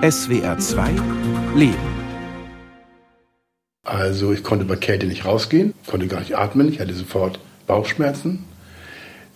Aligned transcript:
SWR 0.00 0.56
2 0.56 0.92
Leben. 1.56 1.74
Also 3.82 4.32
ich 4.32 4.44
konnte 4.44 4.64
bei 4.64 4.76
Kälte 4.76 5.08
nicht 5.08 5.24
rausgehen, 5.24 5.74
konnte 5.88 6.06
gar 6.06 6.20
nicht 6.20 6.38
atmen, 6.38 6.68
ich 6.68 6.78
hatte 6.78 6.94
sofort 6.94 7.40
Bauchschmerzen. 7.66 8.44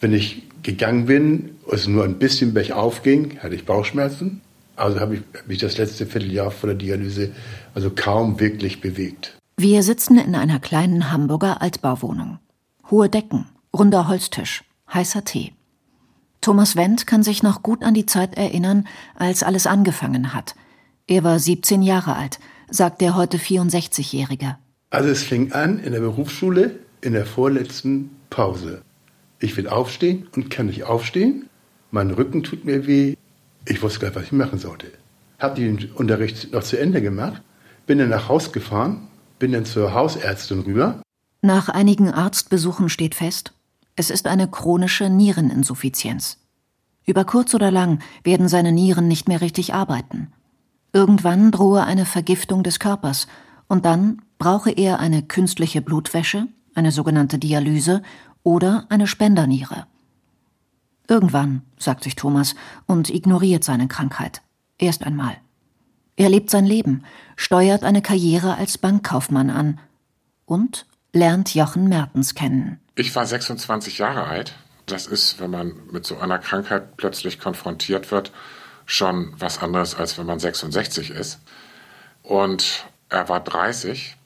Wenn 0.01 0.13
ich 0.13 0.45
gegangen 0.63 1.07
bin, 1.07 1.57
es 1.69 1.89
nur 1.89 2.05
ein 2.05 2.21
bisschen 2.21 2.55
bergauf 2.55 3.03
ging, 3.03 3.41
hatte 3.41 3.57
ich 3.57 3.67
Bauchschmerzen. 3.67 4.41
Also 4.77 5.01
habe 5.01 5.17
ich 5.17 5.23
mich 5.49 5.59
das 5.59 5.79
letzte 5.79 6.07
Vierteljahr 6.07 6.53
vor 6.53 6.69
der 6.69 6.77
Dialyse 6.77 7.33
also 7.75 7.91
kaum 7.91 8.39
wirklich 8.39 8.81
bewegt. 8.81 9.37
Wir 9.57 9.83
sitzen 9.83 10.17
in 10.17 10.37
einer 10.37 10.61
kleinen 10.61 11.11
Hamburger 11.11 11.61
Altbauwohnung. 11.61 12.39
Hohe 12.89 13.09
Decken, 13.09 13.47
runder 13.77 14.07
Holztisch, 14.07 14.63
heißer 14.95 15.25
Tee. 15.25 15.55
Thomas 16.43 16.75
Wendt 16.75 17.07
kann 17.07 17.23
sich 17.23 17.43
noch 17.43 17.63
gut 17.63 17.83
an 17.85 17.95
die 17.95 18.05
Zeit 18.05 18.37
erinnern, 18.37 18.87
als 19.15 19.43
alles 19.43 19.67
angefangen 19.67 20.35
hat. 20.35 20.55
Er 21.07 21.25
war 21.25 21.39
17 21.39 21.83
Jahre 21.83 22.17
alt, 22.17 22.41
sagt 22.69 23.01
der 23.01 23.17
heute 23.17 23.39
64-Jährige. 23.39 24.59
Also 24.91 25.09
es 25.09 25.23
fing 25.23 25.53
an 25.53 25.79
in 25.79 25.93
der 25.93 26.01
Berufsschule 26.01 26.81
in 27.01 27.13
der 27.13 27.27
vorletzten 27.27 28.11
Pause. 28.29 28.83
Ich 29.39 29.57
will 29.57 29.69
aufstehen 29.69 30.29
und 30.35 30.51
kann 30.51 30.67
nicht 30.67 30.85
aufstehen. 30.85 31.49
Mein 31.93 32.11
Rücken 32.11 32.43
tut 32.43 32.65
mir 32.65 32.87
weh. 32.87 33.17
Ich 33.65 33.81
wusste 33.81 34.01
gar 34.01 34.09
nicht, 34.09 34.17
was 34.17 34.25
ich 34.25 34.33
machen 34.33 34.59
sollte. 34.59 34.89
Habe 35.39 35.61
den 35.61 35.93
Unterricht 35.95 36.53
noch 36.53 36.65
zu 36.65 36.79
Ende 36.79 37.03
gemacht, 37.03 37.41
bin 37.87 37.99
dann 37.99 38.09
nach 38.09 38.29
Haus 38.29 38.53
gefahren, 38.53 39.09
bin 39.39 39.53
dann 39.53 39.65
zur 39.65 39.95
Hausärztin 39.95 40.61
rüber. 40.61 41.03
Nach 41.41 41.69
einigen 41.69 42.11
Arztbesuchen 42.11 42.89
steht 42.89 43.15
fest, 43.15 43.53
es 43.97 44.11
ist 44.11 44.27
eine 44.27 44.49
chronische 44.49 45.11
Niereninsuffizienz. 45.11 46.39
Über 47.05 47.25
kurz 47.25 47.55
oder 47.55 47.71
lang 47.71 48.01
werden 48.25 48.49
seine 48.49 48.73
Nieren 48.73 49.09
nicht 49.09 49.29
mehr 49.29 49.41
richtig 49.41 49.75
arbeiten. 49.75 50.33
Irgendwann 50.93 51.51
drohe 51.51 51.85
eine 51.85 52.07
Vergiftung 52.07 52.63
des 52.63 52.79
Körpers 52.79 53.27
und 53.69 53.85
dann 53.85 54.23
brauche 54.39 54.71
er 54.71 55.01
eine 55.01 55.23
künstliche 55.23 55.83
Blutwäsche, 55.83 56.49
eine 56.75 56.93
sogenannte 56.93 57.39
Dialyse 57.39 58.03
oder 58.43 58.87
eine 58.89 59.07
Spenderniere. 59.07 59.87
Irgendwann, 61.09 61.63
sagt 61.79 62.05
sich 62.05 62.15
Thomas 62.15 62.55
und 62.87 63.11
ignoriert 63.11 63.65
seine 63.65 63.89
Krankheit. 63.89 64.43
Erst 64.79 65.05
einmal. 65.05 65.37
Er 66.17 66.29
lebt 66.29 66.51
sein 66.51 66.67
Leben, 66.67 67.05
steuert 67.37 67.85
eine 67.85 68.03
Karriere 68.03 68.57
als 68.57 68.79
Bankkaufmann 68.79 69.51
an 69.51 69.81
und 70.45 70.87
lernt 71.13 71.55
Jochen 71.55 71.89
Mertens 71.89 72.35
kennen. 72.35 72.81
Ich 72.95 73.15
war 73.15 73.27
26 73.27 73.99
Jahre 73.99 74.25
alt. 74.25 74.55
Das 74.87 75.07
ist, 75.07 75.41
wenn 75.41 75.51
man 75.51 75.75
mit 75.91 76.05
so 76.05 76.19
einer 76.19 76.39
Krankheit 76.39 76.97
plötzlich 76.97 77.39
konfrontiert 77.39 78.11
wird, 78.11 78.33
schon 78.87 79.33
was 79.39 79.59
anderes, 79.63 79.95
als 79.95 80.19
wenn 80.19 80.27
man 80.27 80.39
66 80.39 81.11
ist. 81.11 81.41
Und 82.23 82.87
er 83.09 83.29
war 83.29 83.41
30 83.41 84.17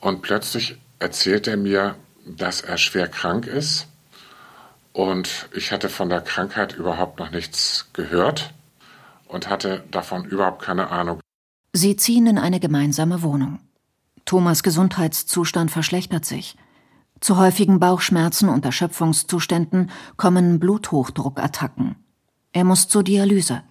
und 0.00 0.22
plötzlich 0.22 0.78
erzählt 0.98 1.46
er 1.46 1.56
mir, 1.56 1.96
dass 2.24 2.60
er 2.60 2.78
schwer 2.78 3.08
krank 3.08 3.46
ist. 3.46 3.86
Und 4.92 5.48
ich 5.54 5.72
hatte 5.72 5.88
von 5.88 6.08
der 6.08 6.20
Krankheit 6.20 6.74
überhaupt 6.74 7.18
noch 7.18 7.30
nichts 7.30 7.88
gehört 7.92 8.52
und 9.26 9.48
hatte 9.48 9.84
davon 9.90 10.24
überhaupt 10.24 10.62
keine 10.62 10.90
Ahnung. 10.90 11.20
Sie 11.72 11.96
ziehen 11.96 12.26
in 12.26 12.38
eine 12.38 12.60
gemeinsame 12.60 13.22
Wohnung. 13.22 13.60
Thomas 14.28 14.62
Gesundheitszustand 14.62 15.70
verschlechtert 15.70 16.26
sich. 16.26 16.58
Zu 17.18 17.38
häufigen 17.38 17.80
Bauchschmerzen 17.80 18.50
und 18.50 18.62
Erschöpfungszuständen 18.62 19.90
kommen 20.18 20.60
Bluthochdruckattacken. 20.60 21.96
Er 22.52 22.64
muss 22.64 22.88
zur 22.88 23.02
Dialyse. 23.02 23.62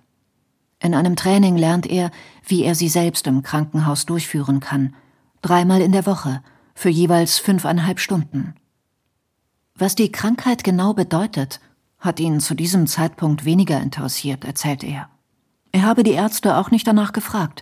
In 0.79 0.95
einem 0.95 1.15
Training 1.15 1.57
lernt 1.57 1.85
er, 1.85 2.09
wie 2.43 2.63
er 2.63 2.73
sie 2.73 2.89
selbst 2.89 3.27
im 3.27 3.43
Krankenhaus 3.43 4.07
durchführen 4.07 4.59
kann. 4.59 4.95
Dreimal 5.43 5.79
in 5.79 5.91
der 5.91 6.07
Woche, 6.07 6.41
für 6.73 6.89
jeweils 6.89 7.37
fünfeinhalb 7.37 7.99
Stunden. 7.99 8.55
Was 9.75 9.93
die 9.93 10.11
Krankheit 10.11 10.63
genau 10.63 10.95
bedeutet, 10.95 11.59
hat 11.99 12.19
ihn 12.19 12.39
zu 12.39 12.55
diesem 12.55 12.87
Zeitpunkt 12.87 13.45
weniger 13.45 13.79
interessiert, 13.79 14.43
erzählt 14.43 14.83
er. 14.83 15.07
Er 15.71 15.83
habe 15.83 16.01
die 16.01 16.13
Ärzte 16.13 16.57
auch 16.57 16.71
nicht 16.71 16.87
danach 16.87 17.13
gefragt. 17.13 17.61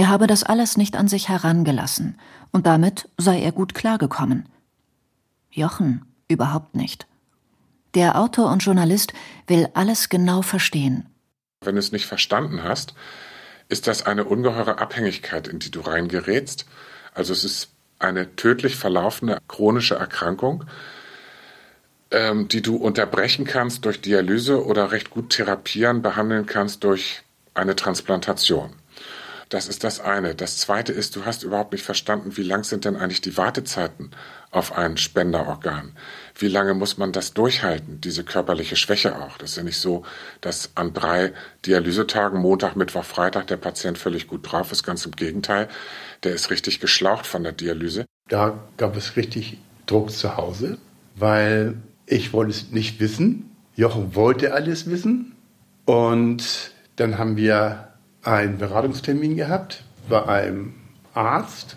Er 0.00 0.08
habe 0.08 0.26
das 0.26 0.44
alles 0.44 0.78
nicht 0.78 0.96
an 0.96 1.08
sich 1.08 1.28
herangelassen, 1.28 2.18
und 2.52 2.66
damit 2.66 3.10
sei 3.18 3.42
er 3.42 3.52
gut 3.52 3.74
klargekommen. 3.74 4.48
Jochen 5.50 6.06
überhaupt 6.26 6.74
nicht. 6.74 7.06
Der 7.92 8.18
Autor 8.18 8.50
und 8.50 8.60
Journalist 8.60 9.12
will 9.46 9.68
alles 9.74 10.08
genau 10.08 10.40
verstehen. 10.40 11.04
Wenn 11.60 11.74
du 11.74 11.80
es 11.80 11.92
nicht 11.92 12.06
verstanden 12.06 12.64
hast, 12.64 12.94
ist 13.68 13.88
das 13.88 14.06
eine 14.06 14.24
ungeheure 14.24 14.78
Abhängigkeit, 14.78 15.46
in 15.46 15.58
die 15.58 15.70
du 15.70 15.80
reingerätst. 15.80 16.64
Also 17.12 17.34
es 17.34 17.44
ist 17.44 17.68
eine 17.98 18.36
tödlich 18.36 18.76
verlaufende 18.76 19.36
chronische 19.48 19.96
Erkrankung, 19.96 20.64
ähm, 22.10 22.48
die 22.48 22.62
du 22.62 22.76
unterbrechen 22.76 23.44
kannst 23.44 23.84
durch 23.84 24.00
Dialyse 24.00 24.64
oder 24.64 24.92
recht 24.92 25.10
gut 25.10 25.28
therapieren, 25.28 26.00
behandeln 26.00 26.46
kannst 26.46 26.84
durch 26.84 27.20
eine 27.52 27.76
Transplantation. 27.76 28.79
Das 29.50 29.66
ist 29.66 29.82
das 29.82 29.98
eine. 29.98 30.36
Das 30.36 30.58
zweite 30.58 30.92
ist, 30.92 31.16
du 31.16 31.24
hast 31.24 31.42
überhaupt 31.42 31.72
nicht 31.72 31.84
verstanden, 31.84 32.36
wie 32.36 32.44
lang 32.44 32.62
sind 32.62 32.84
denn 32.84 32.94
eigentlich 32.94 33.20
die 33.20 33.36
Wartezeiten 33.36 34.12
auf 34.52 34.76
ein 34.78 34.96
Spenderorgan? 34.96 35.90
Wie 36.38 36.46
lange 36.46 36.72
muss 36.74 36.98
man 36.98 37.10
das 37.10 37.34
durchhalten, 37.34 38.00
diese 38.00 38.22
körperliche 38.22 38.76
Schwäche 38.76 39.20
auch? 39.20 39.38
Das 39.38 39.50
ist 39.50 39.56
ja 39.56 39.64
nicht 39.64 39.78
so, 39.78 40.04
dass 40.40 40.70
an 40.76 40.94
drei 40.94 41.32
Dialysetagen, 41.66 42.40
Montag, 42.40 42.76
Mittwoch, 42.76 43.04
Freitag, 43.04 43.48
der 43.48 43.56
Patient 43.56 43.98
völlig 43.98 44.28
gut 44.28 44.50
drauf 44.50 44.70
ist. 44.70 44.84
Ganz 44.84 45.04
im 45.04 45.12
Gegenteil. 45.12 45.68
Der 46.22 46.32
ist 46.32 46.50
richtig 46.50 46.78
geschlaucht 46.78 47.26
von 47.26 47.42
der 47.42 47.52
Dialyse. 47.52 48.06
Da 48.28 48.56
gab 48.76 48.96
es 48.96 49.16
richtig 49.16 49.58
Druck 49.86 50.12
zu 50.12 50.36
Hause, 50.36 50.78
weil 51.16 51.74
ich 52.06 52.32
wollte 52.32 52.52
es 52.52 52.70
nicht 52.70 53.00
wissen. 53.00 53.50
Jochen 53.74 54.14
wollte 54.14 54.54
alles 54.54 54.88
wissen. 54.88 55.34
Und 55.86 56.70
dann 56.94 57.18
haben 57.18 57.36
wir 57.36 57.89
einen 58.22 58.58
Beratungstermin 58.58 59.36
gehabt 59.36 59.84
bei 60.08 60.26
einem 60.26 60.74
Arzt 61.14 61.76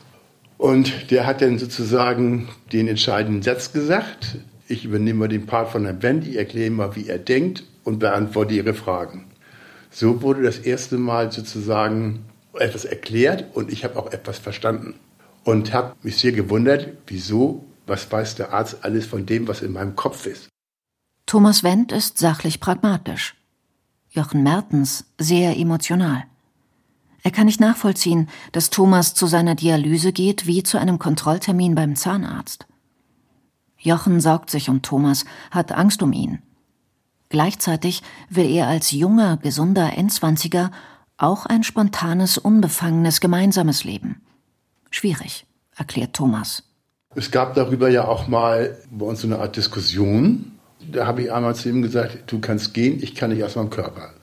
und 0.57 1.11
der 1.11 1.25
hat 1.25 1.41
dann 1.41 1.59
sozusagen 1.59 2.47
den 2.71 2.87
entscheidenden 2.87 3.41
Satz 3.41 3.73
gesagt. 3.73 4.37
Ich 4.67 4.85
übernehme 4.85 5.27
den 5.27 5.45
Part 5.45 5.69
von 5.71 5.83
Herrn 5.83 6.01
Wendy, 6.01 6.37
erkläre 6.37 6.71
mal, 6.71 6.95
wie 6.95 7.07
er 7.07 7.19
denkt 7.19 7.63
und 7.83 7.99
beantworte 7.99 8.53
Ihre 8.53 8.73
Fragen. 8.73 9.25
So 9.91 10.21
wurde 10.21 10.41
das 10.43 10.59
erste 10.59 10.97
Mal 10.97 11.31
sozusagen 11.31 12.25
etwas 12.53 12.85
erklärt 12.85 13.45
und 13.55 13.71
ich 13.71 13.83
habe 13.83 13.97
auch 13.99 14.11
etwas 14.11 14.39
verstanden. 14.39 14.95
Und 15.43 15.73
habe 15.73 15.95
mich 16.01 16.17
sehr 16.17 16.31
gewundert, 16.31 16.87
wieso, 17.07 17.65
was 17.85 18.09
weiß 18.09 18.35
der 18.35 18.53
Arzt 18.53 18.77
alles 18.83 19.05
von 19.05 19.25
dem, 19.25 19.47
was 19.47 19.61
in 19.61 19.73
meinem 19.73 19.95
Kopf 19.95 20.25
ist. 20.25 20.47
Thomas 21.25 21.63
Wendt 21.63 21.91
ist 21.91 22.17
sachlich 22.17 22.61
pragmatisch. 22.61 23.35
Jochen 24.09 24.43
Mertens 24.43 25.05
sehr 25.17 25.57
emotional. 25.57 26.23
Er 27.23 27.31
kann 27.31 27.45
nicht 27.45 27.61
nachvollziehen, 27.61 28.29
dass 28.51 28.69
Thomas 28.69 29.13
zu 29.13 29.27
seiner 29.27 29.55
Dialyse 29.55 30.11
geht 30.11 30.45
wie 30.45 30.61
zu 30.61 30.77
einem 30.77 30.99
Kontrolltermin 30.99 31.73
beim 31.73 31.95
Zahnarzt. 31.95 32.67
Jochen 33.77 34.19
sorgt 34.19 34.49
sich 34.49 34.69
um 34.69 34.81
Thomas, 34.81 35.25
hat 35.49 35.71
Angst 35.71 36.03
um 36.03 36.11
ihn. 36.11 36.39
Gleichzeitig 37.29 38.03
will 38.29 38.49
er 38.49 38.67
als 38.67 38.91
junger, 38.91 39.37
gesunder 39.37 39.97
Endzwanziger 39.97 40.71
auch 41.17 41.45
ein 41.45 41.63
spontanes, 41.63 42.37
unbefangenes, 42.37 43.21
gemeinsames 43.21 43.85
Leben. 43.85 44.21
Schwierig, 44.91 45.45
erklärt 45.75 46.13
Thomas. 46.13 46.63
Es 47.15 47.31
gab 47.31 47.55
darüber 47.55 47.89
ja 47.89 48.05
auch 48.05 48.27
mal 48.27 48.77
bei 48.91 49.05
uns 49.05 49.21
so 49.21 49.27
eine 49.27 49.39
Art 49.39 49.55
Diskussion. 49.55 50.51
Da 50.91 51.07
habe 51.07 51.23
ich 51.23 51.31
einmal 51.31 51.55
zu 51.55 51.69
ihm 51.69 51.81
gesagt, 51.81 52.31
du 52.31 52.39
kannst 52.39 52.73
gehen, 52.73 53.01
ich 53.01 53.15
kann 53.15 53.31
nicht 53.31 53.43
aus 53.43 53.55
meinem 53.55 53.69
Körper. 53.69 54.13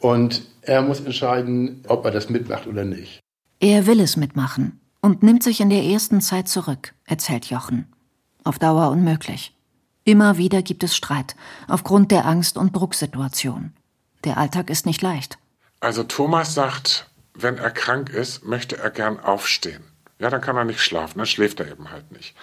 Und 0.00 0.42
er 0.62 0.82
muss 0.82 1.00
entscheiden, 1.00 1.82
ob 1.88 2.04
er 2.04 2.10
das 2.10 2.28
mitmacht 2.28 2.66
oder 2.66 2.84
nicht. 2.84 3.20
Er 3.60 3.86
will 3.86 4.00
es 4.00 4.16
mitmachen 4.16 4.80
und 5.00 5.22
nimmt 5.22 5.42
sich 5.42 5.60
in 5.60 5.70
der 5.70 5.84
ersten 5.84 6.20
Zeit 6.20 6.48
zurück, 6.48 6.92
erzählt 7.04 7.46
Jochen. 7.46 7.92
Auf 8.44 8.58
Dauer 8.58 8.90
unmöglich. 8.90 9.56
Immer 10.04 10.38
wieder 10.38 10.62
gibt 10.62 10.84
es 10.84 10.94
Streit, 10.94 11.34
aufgrund 11.66 12.12
der 12.12 12.26
Angst- 12.26 12.56
und 12.56 12.76
Drucksituation. 12.76 13.72
Der 14.24 14.36
Alltag 14.38 14.70
ist 14.70 14.86
nicht 14.86 15.02
leicht. 15.02 15.38
Also 15.80 16.04
Thomas 16.04 16.54
sagt, 16.54 17.10
wenn 17.34 17.58
er 17.58 17.70
krank 17.70 18.10
ist, 18.10 18.44
möchte 18.44 18.78
er 18.78 18.90
gern 18.90 19.18
aufstehen. 19.20 19.82
Ja, 20.18 20.30
dann 20.30 20.40
kann 20.40 20.56
er 20.56 20.64
nicht 20.64 20.80
schlafen, 20.80 21.18
dann 21.18 21.26
schläft 21.26 21.60
er 21.60 21.70
eben 21.70 21.90
halt 21.90 22.10
nicht. 22.12 22.34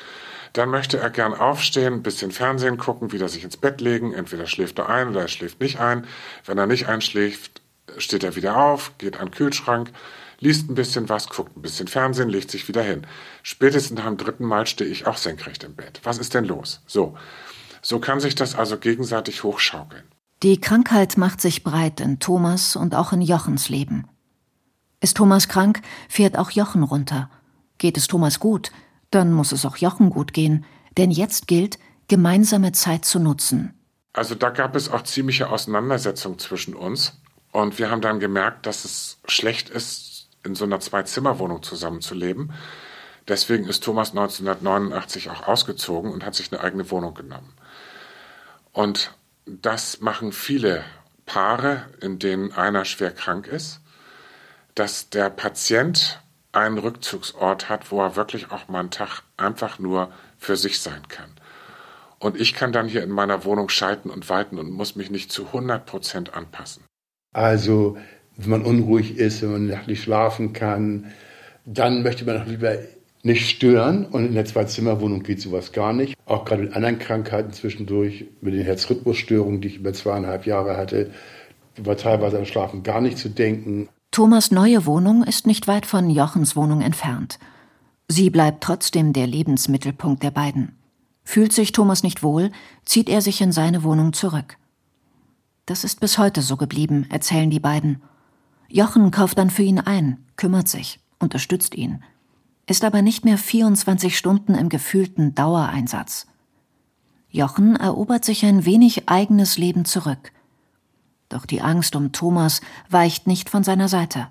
Dann 0.53 0.69
möchte 0.69 0.99
er 0.99 1.09
gern 1.09 1.33
aufstehen, 1.33 1.95
ein 1.95 2.03
bisschen 2.03 2.31
Fernsehen 2.31 2.77
gucken, 2.77 3.11
wieder 3.11 3.27
sich 3.27 3.43
ins 3.43 3.57
Bett 3.57 3.81
legen. 3.81 4.13
Entweder 4.13 4.45
schläft 4.45 4.77
er 4.77 4.87
ein 4.87 5.09
oder 5.09 5.21
er 5.21 5.27
schläft 5.27 5.59
nicht 5.59 5.79
ein. 5.79 6.05
Wenn 6.45 6.59
er 6.59 6.67
nicht 6.67 6.87
einschläft, 6.87 7.61
steht 7.97 8.23
er 8.23 8.35
wieder 8.35 8.57
auf, 8.57 8.91
geht 8.99 9.17
an 9.17 9.27
den 9.27 9.33
Kühlschrank, 9.33 9.91
liest 10.39 10.69
ein 10.69 10.75
bisschen 10.75 11.09
was, 11.09 11.27
guckt 11.27 11.57
ein 11.57 11.63
bisschen 11.63 11.87
Fernsehen, 11.87 12.29
legt 12.29 12.51
sich 12.51 12.67
wieder 12.67 12.83
hin. 12.83 13.07
Spätestens 13.41 13.99
dem 13.99 14.17
dritten 14.17 14.45
Mal 14.45 14.67
stehe 14.67 14.89
ich 14.89 15.07
auch 15.07 15.17
senkrecht 15.17 15.63
im 15.63 15.75
Bett. 15.75 16.01
Was 16.03 16.19
ist 16.19 16.35
denn 16.35 16.45
los? 16.45 16.81
So. 16.85 17.17
So 17.81 17.99
kann 17.99 18.19
sich 18.19 18.35
das 18.35 18.55
also 18.55 18.77
gegenseitig 18.77 19.43
hochschaukeln. 19.43 20.03
Die 20.43 20.59
Krankheit 20.61 21.17
macht 21.17 21.41
sich 21.41 21.63
breit 21.63 21.99
in 21.99 22.19
Thomas 22.19 22.75
und 22.75 22.95
auch 22.95 23.11
in 23.11 23.21
Jochens 23.21 23.69
Leben. 23.69 24.07
Ist 25.01 25.17
Thomas 25.17 25.47
krank, 25.47 25.81
fährt 26.07 26.37
auch 26.37 26.51
Jochen 26.51 26.83
runter. 26.83 27.29
Geht 27.77 27.97
es 27.97 28.07
Thomas 28.07 28.39
gut, 28.39 28.71
dann 29.15 29.31
muss 29.31 29.51
es 29.51 29.65
auch 29.65 29.77
Jochen 29.77 30.09
gut 30.09 30.33
gehen, 30.33 30.65
denn 30.97 31.11
jetzt 31.11 31.47
gilt, 31.47 31.79
gemeinsame 32.07 32.71
Zeit 32.71 33.05
zu 33.05 33.19
nutzen. 33.19 33.73
Also 34.13 34.35
da 34.35 34.49
gab 34.49 34.75
es 34.75 34.89
auch 34.89 35.03
ziemliche 35.03 35.49
Auseinandersetzungen 35.49 36.37
zwischen 36.37 36.75
uns 36.75 37.19
und 37.51 37.79
wir 37.79 37.89
haben 37.89 38.01
dann 38.01 38.19
gemerkt, 38.19 38.65
dass 38.65 38.85
es 38.85 39.19
schlecht 39.25 39.69
ist, 39.69 40.29
in 40.43 40.55
so 40.55 40.65
einer 40.65 40.79
Zwei-Zimmer-Wohnung 40.79 41.63
zusammenzuleben. 41.63 42.51
Deswegen 43.27 43.65
ist 43.65 43.83
Thomas 43.83 44.09
1989 44.09 45.29
auch 45.29 45.47
ausgezogen 45.47 46.11
und 46.11 46.25
hat 46.25 46.35
sich 46.35 46.51
eine 46.51 46.61
eigene 46.61 46.91
Wohnung 46.91 47.13
genommen. 47.13 47.53
Und 48.73 49.13
das 49.45 50.01
machen 50.01 50.33
viele 50.33 50.83
Paare, 51.25 51.85
in 52.01 52.19
denen 52.19 52.51
einer 52.51 52.83
schwer 52.83 53.11
krank 53.11 53.47
ist 53.47 53.79
dass 54.75 55.09
der 55.09 55.29
Patient 55.29 56.21
einen 56.53 56.77
Rückzugsort 56.77 57.67
hat, 57.67 57.91
wo 57.91 58.01
er 58.01 58.15
wirklich 58.15 58.51
auch 58.51 58.67
mal 58.69 58.79
einen 58.79 58.91
Tag 58.91 59.23
einfach 59.37 59.79
nur 59.79 60.11
für 60.37 60.55
sich 60.55 60.79
sein 60.79 61.07
kann. 61.09 61.29
Und 62.19 62.39
ich 62.39 62.53
kann 62.53 62.71
dann 62.71 62.87
hier 62.87 63.03
in 63.03 63.09
meiner 63.09 63.43
Wohnung 63.43 63.67
schalten 63.67 64.09
und 64.09 64.29
walten 64.29 64.57
und 64.57 64.71
muss 64.71 64.95
mich 64.95 65.11
nicht 65.11 65.31
zu 65.31 65.47
100 65.47 65.85
Prozent 65.85 66.33
anpassen. 66.33 66.83
Also, 67.33 67.97
wenn 68.37 68.49
man 68.49 68.61
unruhig 68.63 69.17
ist, 69.17 69.41
wenn 69.41 69.51
man 69.51 69.67
nachtlich 69.67 70.03
schlafen 70.03 70.53
kann, 70.53 71.11
dann 71.65 72.03
möchte 72.03 72.23
man 72.23 72.41
auch 72.41 72.45
lieber 72.45 72.77
nicht 73.23 73.49
stören. 73.49 74.05
Und 74.05 74.25
in 74.25 74.35
der 74.35 74.45
Zwei-Zimmer-Wohnung 74.45 75.23
geht 75.23 75.41
sowas 75.41 75.71
gar 75.71 75.91
nicht. 75.91 76.15
Auch 76.25 76.45
gerade 76.45 76.63
mit 76.63 76.75
anderen 76.75 76.99
Krankheiten 76.99 77.51
zwischendurch, 77.51 78.25
mit 78.41 78.53
den 78.53 78.63
Herzrhythmusstörungen, 78.63 79.61
die 79.61 79.69
ich 79.69 79.77
über 79.77 79.93
zweieinhalb 79.93 80.45
Jahre 80.45 80.77
hatte, 80.77 81.11
war 81.77 81.97
teilweise 81.97 82.37
am 82.37 82.45
Schlafen 82.45 82.83
gar 82.83 83.01
nicht 83.01 83.17
zu 83.17 83.29
denken. 83.29 83.89
Thomas 84.13 84.51
neue 84.51 84.85
Wohnung 84.85 85.23
ist 85.23 85.47
nicht 85.47 85.67
weit 85.67 85.87
von 85.87 86.07
Jochens 86.07 86.55
Wohnung 86.55 86.81
entfernt. 86.81 87.39
Sie 88.07 88.29
bleibt 88.29 88.63
trotzdem 88.63 89.11
der 89.11 89.25
Lebensmittelpunkt 89.25 90.21
der 90.21 90.29
beiden. 90.29 90.77
Fühlt 91.23 91.51
sich 91.51 91.71
Thomas 91.71 92.03
nicht 92.03 92.21
wohl, 92.21 92.51
zieht 92.85 93.09
er 93.09 93.23
sich 93.23 93.41
in 93.41 93.51
seine 93.51 93.81
Wohnung 93.81 94.13
zurück. 94.13 94.59
Das 95.65 95.83
ist 95.83 95.99
bis 95.99 96.19
heute 96.19 96.43
so 96.43 96.57
geblieben, 96.57 97.07
erzählen 97.09 97.49
die 97.49 97.59
beiden. 97.59 98.03
Jochen 98.69 99.09
kauft 99.09 99.39
dann 99.39 99.49
für 99.49 99.63
ihn 99.63 99.79
ein, 99.79 100.23
kümmert 100.35 100.67
sich, 100.67 100.99
unterstützt 101.17 101.73
ihn, 101.73 102.03
ist 102.67 102.83
aber 102.83 103.01
nicht 103.01 103.25
mehr 103.25 103.39
24 103.39 104.15
Stunden 104.15 104.53
im 104.53 104.69
gefühlten 104.69 105.33
Dauereinsatz. 105.33 106.27
Jochen 107.29 107.77
erobert 107.77 108.25
sich 108.25 108.45
ein 108.45 108.63
wenig 108.63 109.09
eigenes 109.09 109.57
Leben 109.57 109.85
zurück– 109.85 110.31
doch 111.33 111.45
die 111.45 111.61
Angst 111.61 111.95
um 111.95 112.11
Thomas 112.11 112.61
weicht 112.89 113.27
nicht 113.27 113.49
von 113.49 113.63
seiner 113.63 113.87
Seite. 113.87 114.27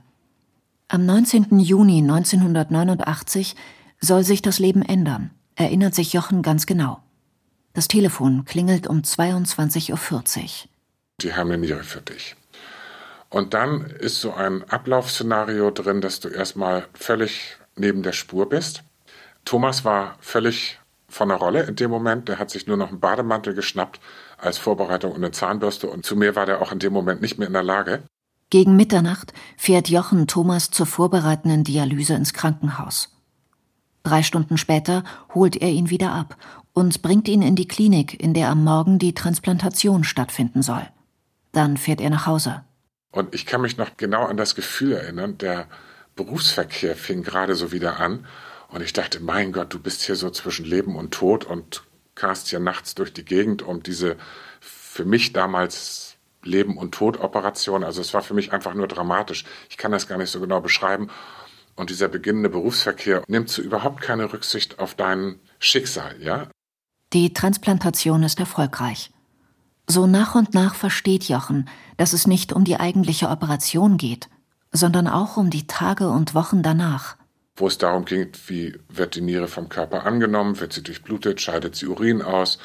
Am 0.88 1.06
19. 1.06 1.58
Juni 1.58 1.98
1989 1.98 3.56
soll 4.00 4.24
sich 4.24 4.42
das 4.42 4.58
Leben 4.58 4.82
ändern, 4.82 5.30
erinnert 5.54 5.94
sich 5.94 6.12
Jochen 6.12 6.42
ganz 6.42 6.66
genau. 6.66 7.02
Das 7.72 7.88
Telefon 7.88 8.44
klingelt 8.44 8.86
um 8.86 8.98
22.40 9.00 9.90
Uhr. 9.92 10.48
Die 11.20 11.34
haben 11.34 11.64
für 11.82 12.00
dich. 12.02 12.36
Und 13.30 13.54
dann 13.54 13.86
ist 13.86 14.20
so 14.20 14.34
ein 14.34 14.68
Ablaufszenario 14.68 15.70
drin, 15.70 16.02
dass 16.02 16.20
du 16.20 16.28
erstmal 16.28 16.86
völlig 16.92 17.56
neben 17.76 18.02
der 18.02 18.12
Spur 18.12 18.48
bist. 18.48 18.82
Thomas 19.46 19.86
war 19.86 20.16
völlig 20.20 20.78
von 21.08 21.28
der 21.28 21.38
Rolle 21.38 21.62
in 21.62 21.76
dem 21.76 21.90
Moment. 21.90 22.28
Der 22.28 22.38
hat 22.38 22.50
sich 22.50 22.66
nur 22.66 22.76
noch 22.76 22.90
einen 22.90 23.00
Bademantel 23.00 23.54
geschnappt 23.54 24.00
als 24.42 24.58
Vorbereitung 24.58 25.12
und 25.12 25.18
eine 25.18 25.30
Zahnbürste 25.30 25.88
und 25.88 26.04
zu 26.04 26.16
mir 26.16 26.36
war 26.36 26.46
der 26.46 26.60
auch 26.60 26.72
in 26.72 26.78
dem 26.78 26.92
Moment 26.92 27.22
nicht 27.22 27.38
mehr 27.38 27.46
in 27.46 27.54
der 27.54 27.62
Lage. 27.62 28.02
Gegen 28.50 28.76
Mitternacht 28.76 29.32
fährt 29.56 29.88
Jochen 29.88 30.26
Thomas 30.26 30.70
zur 30.70 30.86
vorbereitenden 30.86 31.64
Dialyse 31.64 32.14
ins 32.14 32.34
Krankenhaus. 32.34 33.08
Drei 34.02 34.22
Stunden 34.22 34.58
später 34.58 35.04
holt 35.32 35.56
er 35.56 35.68
ihn 35.70 35.90
wieder 35.90 36.12
ab 36.12 36.36
und 36.72 37.02
bringt 37.02 37.28
ihn 37.28 37.40
in 37.40 37.54
die 37.54 37.68
Klinik, 37.68 38.20
in 38.20 38.34
der 38.34 38.48
am 38.48 38.64
Morgen 38.64 38.98
die 38.98 39.14
Transplantation 39.14 40.04
stattfinden 40.04 40.62
soll. 40.62 40.86
Dann 41.52 41.76
fährt 41.76 42.00
er 42.00 42.10
nach 42.10 42.26
Hause. 42.26 42.64
Und 43.12 43.34
ich 43.34 43.46
kann 43.46 43.60
mich 43.60 43.76
noch 43.76 43.96
genau 43.96 44.24
an 44.24 44.36
das 44.36 44.54
Gefühl 44.54 44.92
erinnern, 44.92 45.38
der 45.38 45.66
Berufsverkehr 46.16 46.96
fing 46.96 47.22
gerade 47.22 47.54
so 47.54 47.72
wieder 47.72 48.00
an 48.00 48.26
und 48.68 48.82
ich 48.82 48.92
dachte, 48.92 49.20
mein 49.20 49.52
Gott, 49.52 49.72
du 49.72 49.78
bist 49.78 50.02
hier 50.02 50.16
so 50.16 50.30
zwischen 50.30 50.64
Leben 50.64 50.96
und 50.96 51.12
Tod 51.12 51.44
und 51.44 51.84
karst 52.22 52.46
hier 52.46 52.60
nachts 52.60 52.94
durch 52.94 53.12
die 53.12 53.24
Gegend, 53.24 53.62
um 53.62 53.82
diese 53.82 54.16
für 54.60 55.04
mich 55.04 55.32
damals 55.32 56.14
Leben- 56.44 56.76
und 56.76 56.94
Tod-Operation. 56.94 57.82
Also 57.82 58.00
es 58.00 58.14
war 58.14 58.22
für 58.22 58.32
mich 58.32 58.52
einfach 58.52 58.74
nur 58.74 58.86
dramatisch. 58.86 59.44
Ich 59.68 59.76
kann 59.76 59.90
das 59.90 60.06
gar 60.06 60.18
nicht 60.18 60.30
so 60.30 60.38
genau 60.38 60.60
beschreiben. 60.60 61.08
Und 61.74 61.90
dieser 61.90 62.06
beginnende 62.06 62.48
Berufsverkehr 62.48 63.24
nimmt 63.26 63.48
so 63.48 63.60
überhaupt 63.60 64.00
keine 64.02 64.32
Rücksicht 64.32 64.78
auf 64.78 64.94
dein 64.94 65.40
Schicksal, 65.58 66.14
ja? 66.22 66.46
Die 67.12 67.32
Transplantation 67.32 68.22
ist 68.22 68.38
erfolgreich. 68.38 69.10
So 69.88 70.06
nach 70.06 70.36
und 70.36 70.54
nach 70.54 70.76
versteht 70.76 71.24
Jochen, 71.24 71.68
dass 71.96 72.12
es 72.12 72.28
nicht 72.28 72.52
um 72.52 72.62
die 72.62 72.78
eigentliche 72.78 73.30
Operation 73.30 73.96
geht, 73.96 74.28
sondern 74.70 75.08
auch 75.08 75.36
um 75.36 75.50
die 75.50 75.66
Tage 75.66 76.08
und 76.08 76.36
Wochen 76.36 76.62
danach 76.62 77.16
wo 77.56 77.66
es 77.66 77.78
darum 77.78 78.04
ging, 78.04 78.32
wie 78.46 78.78
wird 78.88 79.14
die 79.14 79.20
Niere 79.20 79.48
vom 79.48 79.68
Körper 79.68 80.06
angenommen, 80.06 80.60
wird 80.60 80.72
sie 80.72 80.82
durchblutet, 80.82 81.40
scheidet 81.40 81.76
sie 81.76 81.86
Urin 81.86 82.22
aus, 82.22 82.58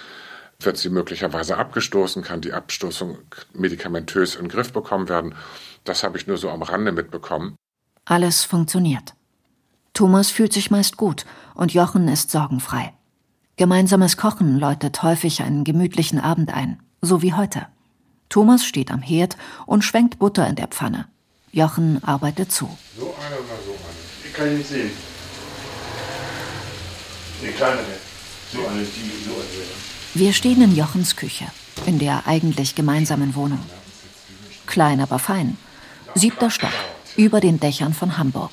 wird 0.60 0.78
sie 0.78 0.90
möglicherweise 0.90 1.58
abgestoßen, 1.58 2.24
kann 2.24 2.42
die 2.42 2.54
Abstoßung 2.54 3.18
medikamentös 3.54 4.36
in 4.36 4.44
den 4.44 4.50
Griff 4.50 4.72
bekommen 4.72 5.10
werden. 5.10 5.36
Das 5.84 6.04
habe 6.04 6.18
ich 6.18 6.28
nur 6.28 6.38
so 6.38 6.50
am 6.50 6.62
Rande 6.62 6.92
mitbekommen. 6.92 7.56
Alles 8.06 8.44
funktioniert. 8.44 9.14
Thomas 9.94 10.30
fühlt 10.30 10.54
sich 10.54 10.72
meist 10.72 10.98
gut 10.98 11.26
und 11.54 11.74
Jochen 11.74 12.08
ist 12.08 12.32
sorgenfrei. 12.32 12.94
Gemeinsames 13.58 14.16
Kochen 14.16 14.60
läutet 14.60 15.02
häufig 15.04 15.42
einen 15.42 15.64
gemütlichen 15.64 16.20
Abend 16.20 16.54
ein, 16.54 16.80
so 17.02 17.22
wie 17.22 17.34
heute. 17.34 17.68
Thomas 18.30 18.64
steht 18.64 18.92
am 18.92 19.02
Herd 19.02 19.38
und 19.66 19.84
schwenkt 19.84 20.20
Butter 20.20 20.48
in 20.48 20.56
der 20.56 20.68
Pfanne. 20.68 21.08
Jochen 21.52 22.04
arbeitet 22.04 22.52
zu. 22.52 22.70
So 22.98 23.16
eine 23.26 23.36
oder 23.36 23.58
so 23.66 23.72
eine 23.72 24.27
kann 24.38 24.52
ich 24.52 24.58
nicht 24.60 24.70
sehen. 24.70 24.92
Die 27.42 27.48
kleinere. 27.48 27.84
So 28.54 28.60
eine, 28.66 28.82
die, 28.82 29.26
so 29.26 29.32
eine. 29.32 29.44
Wir 30.14 30.34
stehen 30.34 30.62
in 30.62 30.76
Jochens 30.76 31.16
Küche, 31.16 31.46
in 31.86 32.00
der 32.00 32.28
eigentlich 32.28 32.76
gemeinsamen 32.76 33.36
Wohnung. 33.36 33.64
Klein, 34.68 35.02
aber 35.02 35.20
fein. 35.20 35.58
Siebter 36.16 36.50
Stock, 36.50 36.72
über 37.16 37.42
den 37.42 37.60
Dächern 37.60 37.94
von 37.94 38.18
Hamburg. 38.18 38.52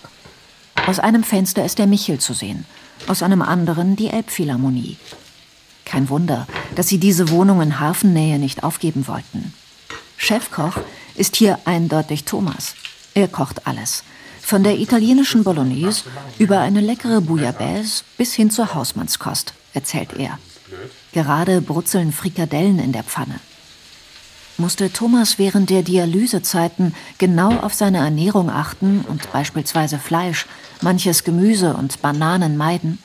Aus 0.86 0.98
einem 0.98 1.22
Fenster 1.22 1.64
ist 1.64 1.78
der 1.78 1.86
Michel 1.86 2.18
zu 2.18 2.34
sehen, 2.34 2.66
aus 3.06 3.22
einem 3.22 3.42
anderen 3.42 3.96
die 3.96 4.08
Elbphilharmonie. 4.08 4.96
Kein 5.84 6.08
Wunder, 6.08 6.46
dass 6.74 6.88
sie 6.88 6.98
diese 6.98 7.30
Wohnung 7.30 7.62
in 7.62 7.78
Hafennähe 7.78 8.38
nicht 8.38 8.64
aufgeben 8.64 9.06
wollten. 9.06 9.54
Chefkoch 10.16 10.78
ist 11.14 11.36
hier 11.36 11.58
eindeutig 11.64 12.24
Thomas. 12.24 12.74
Er 13.14 13.28
kocht 13.28 13.66
alles, 13.66 14.02
von 14.44 14.62
der 14.62 14.78
italienischen 14.78 15.42
Bolognese 15.42 16.02
über 16.38 16.60
eine 16.60 16.82
leckere 16.82 17.22
Bouillabaisse 17.22 18.04
bis 18.18 18.34
hin 18.34 18.50
zur 18.50 18.74
Hausmannskost, 18.74 19.54
erzählt 19.72 20.10
er. 20.18 20.38
Gerade 21.12 21.62
brutzeln 21.62 22.12
Frikadellen 22.12 22.78
in 22.78 22.92
der 22.92 23.04
Pfanne. 23.04 23.40
Musste 24.58 24.92
Thomas 24.92 25.38
während 25.38 25.70
der 25.70 25.82
Dialysezeiten 25.82 26.94
genau 27.16 27.56
auf 27.56 27.72
seine 27.74 27.98
Ernährung 27.98 28.50
achten 28.50 29.04
und 29.08 29.32
beispielsweise 29.32 29.98
Fleisch, 29.98 30.46
manches 30.82 31.24
Gemüse 31.24 31.74
und 31.74 32.02
Bananen 32.02 32.56
meiden, 32.56 32.98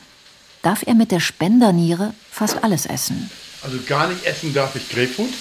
darf 0.61 0.83
er 0.85 0.93
mit 0.93 1.09
der 1.11 1.21
Spenderniere 1.21 2.13
fast 2.29 2.63
alles 2.63 2.85
essen. 2.85 3.31
Also 3.63 3.77
gar 3.87 4.09
nicht 4.09 4.25
essen 4.25 4.53
darf 4.53 4.75
ich 4.75 4.89
Grapefruit, 4.89 5.33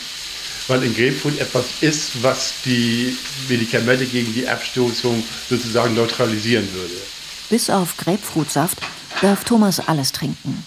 weil 0.68 0.84
in 0.84 0.94
Grapefruit 0.94 1.40
etwas 1.40 1.64
ist, 1.80 2.22
was 2.22 2.54
die 2.64 3.16
Medikamente 3.48 4.06
gegen 4.06 4.32
die 4.32 4.46
Abstoßung 4.46 5.22
sozusagen 5.48 5.94
neutralisieren 5.94 6.68
würde. 6.72 6.94
Bis 7.50 7.70
auf 7.70 7.96
Grapefruitsaft 7.96 8.78
darf 9.22 9.44
Thomas 9.44 9.80
alles 9.88 10.12
trinken. 10.12 10.64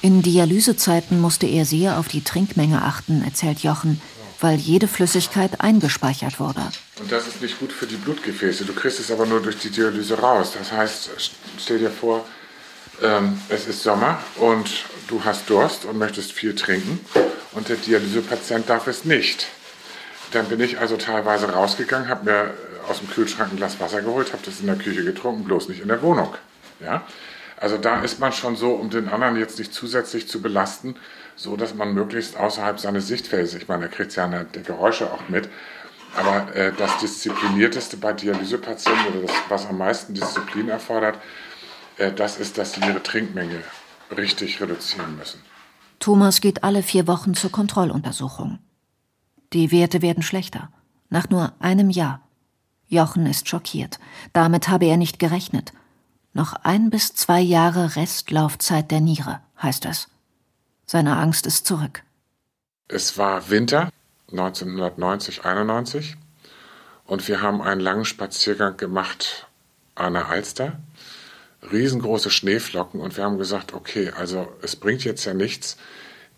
In 0.00 0.22
Dialysezeiten 0.22 1.20
musste 1.20 1.46
er 1.46 1.64
sehr 1.64 1.98
auf 1.98 2.06
die 2.06 2.22
Trinkmenge 2.22 2.82
achten, 2.82 3.22
erzählt 3.24 3.64
Jochen, 3.64 4.00
weil 4.40 4.56
jede 4.56 4.86
Flüssigkeit 4.86 5.60
eingespeichert 5.60 6.38
wurde. 6.38 6.62
Und 7.00 7.10
das 7.10 7.26
ist 7.26 7.42
nicht 7.42 7.58
gut 7.58 7.72
für 7.72 7.86
die 7.86 7.96
Blutgefäße. 7.96 8.64
Du 8.64 8.72
kriegst 8.72 9.00
es 9.00 9.10
aber 9.10 9.26
nur 9.26 9.42
durch 9.42 9.58
die 9.58 9.70
Dialyse 9.70 10.16
raus. 10.18 10.52
Das 10.56 10.70
heißt, 10.70 11.10
stell 11.58 11.80
dir 11.80 11.90
vor, 11.90 12.24
ähm, 13.02 13.40
es 13.48 13.66
ist 13.66 13.82
Sommer 13.82 14.20
und 14.36 14.68
du 15.08 15.24
hast 15.24 15.50
Durst 15.50 15.84
und 15.84 15.98
möchtest 15.98 16.32
viel 16.32 16.54
trinken 16.54 17.00
und 17.52 17.68
der 17.68 17.76
Dialysepatient 17.76 18.68
darf 18.68 18.86
es 18.86 19.04
nicht. 19.04 19.48
Dann 20.32 20.46
bin 20.46 20.60
ich 20.60 20.78
also 20.78 20.96
teilweise 20.96 21.50
rausgegangen, 21.50 22.08
habe 22.08 22.30
mir 22.30 22.54
aus 22.88 22.98
dem 22.98 23.10
Kühlschrank 23.10 23.52
ein 23.52 23.56
Glas 23.56 23.80
Wasser 23.80 24.02
geholt, 24.02 24.32
habe 24.32 24.42
das 24.44 24.60
in 24.60 24.66
der 24.66 24.76
Küche 24.76 25.04
getrunken, 25.04 25.44
bloß 25.44 25.68
nicht 25.68 25.80
in 25.80 25.88
der 25.88 26.02
Wohnung. 26.02 26.34
Ja? 26.80 27.02
Also 27.56 27.76
da 27.76 28.02
ist 28.02 28.20
man 28.20 28.32
schon 28.32 28.54
so, 28.56 28.72
um 28.72 28.90
den 28.90 29.08
anderen 29.08 29.36
jetzt 29.36 29.58
nicht 29.58 29.74
zusätzlich 29.74 30.28
zu 30.28 30.40
belasten, 30.40 30.94
so 31.34 31.56
dass 31.56 31.74
man 31.74 31.92
möglichst 31.94 32.36
außerhalb 32.36 32.78
seines 32.78 33.08
Sichtfeldes, 33.08 33.54
ich 33.54 33.68
meine, 33.68 33.84
er 33.84 33.90
kriegt 33.90 34.14
ja 34.14 34.24
eine, 34.24 34.44
die 34.44 34.62
Geräusche 34.62 35.12
auch 35.12 35.28
mit, 35.28 35.48
Aber 36.16 36.54
äh, 36.54 36.72
das 36.76 36.98
Disziplinierteste 36.98 37.96
bei 37.96 38.12
Dialysepatienten 38.12 39.06
oder 39.12 39.26
das, 39.26 39.36
was 39.48 39.66
am 39.66 39.78
meisten 39.78 40.14
Disziplin 40.14 40.68
erfordert, 40.68 41.18
äh, 41.96 42.12
das 42.12 42.38
ist, 42.38 42.58
dass 42.58 42.72
sie 42.72 42.80
ihre 42.80 43.02
Trinkmenge 43.02 43.62
richtig 44.16 44.60
reduzieren 44.60 45.16
müssen. 45.16 45.40
Thomas 45.98 46.40
geht 46.40 46.64
alle 46.64 46.82
vier 46.82 47.06
Wochen 47.06 47.34
zur 47.34 47.50
Kontrolluntersuchung. 47.50 48.58
Die 49.52 49.72
Werte 49.72 50.02
werden 50.02 50.22
schlechter. 50.22 50.70
Nach 51.10 51.28
nur 51.28 51.52
einem 51.58 51.90
Jahr. 51.90 52.20
Jochen 52.88 53.26
ist 53.26 53.48
schockiert. 53.48 53.98
Damit 54.32 54.68
habe 54.68 54.86
er 54.86 54.96
nicht 54.96 55.18
gerechnet. 55.18 55.72
Noch 56.32 56.52
ein 56.52 56.90
bis 56.90 57.14
zwei 57.14 57.40
Jahre 57.40 57.96
Restlaufzeit 57.96 58.90
der 58.90 59.00
Niere, 59.00 59.40
heißt 59.62 59.86
es. 59.86 60.08
Seine 60.86 61.16
Angst 61.16 61.46
ist 61.46 61.66
zurück. 61.66 62.02
Es 62.86 63.18
war 63.18 63.50
Winter 63.50 63.90
1990, 64.30 65.44
91 65.44 66.16
und 67.04 67.26
wir 67.28 67.42
haben 67.42 67.60
einen 67.60 67.80
langen 67.80 68.04
Spaziergang 68.04 68.76
gemacht 68.76 69.46
an 69.94 70.14
der 70.14 70.28
Alster. 70.28 70.78
Riesengroße 71.62 72.30
Schneeflocken 72.30 73.00
und 73.00 73.16
wir 73.16 73.24
haben 73.24 73.38
gesagt, 73.38 73.74
okay, 73.74 74.10
also 74.10 74.48
es 74.62 74.76
bringt 74.76 75.04
jetzt 75.04 75.24
ja 75.24 75.34
nichts, 75.34 75.76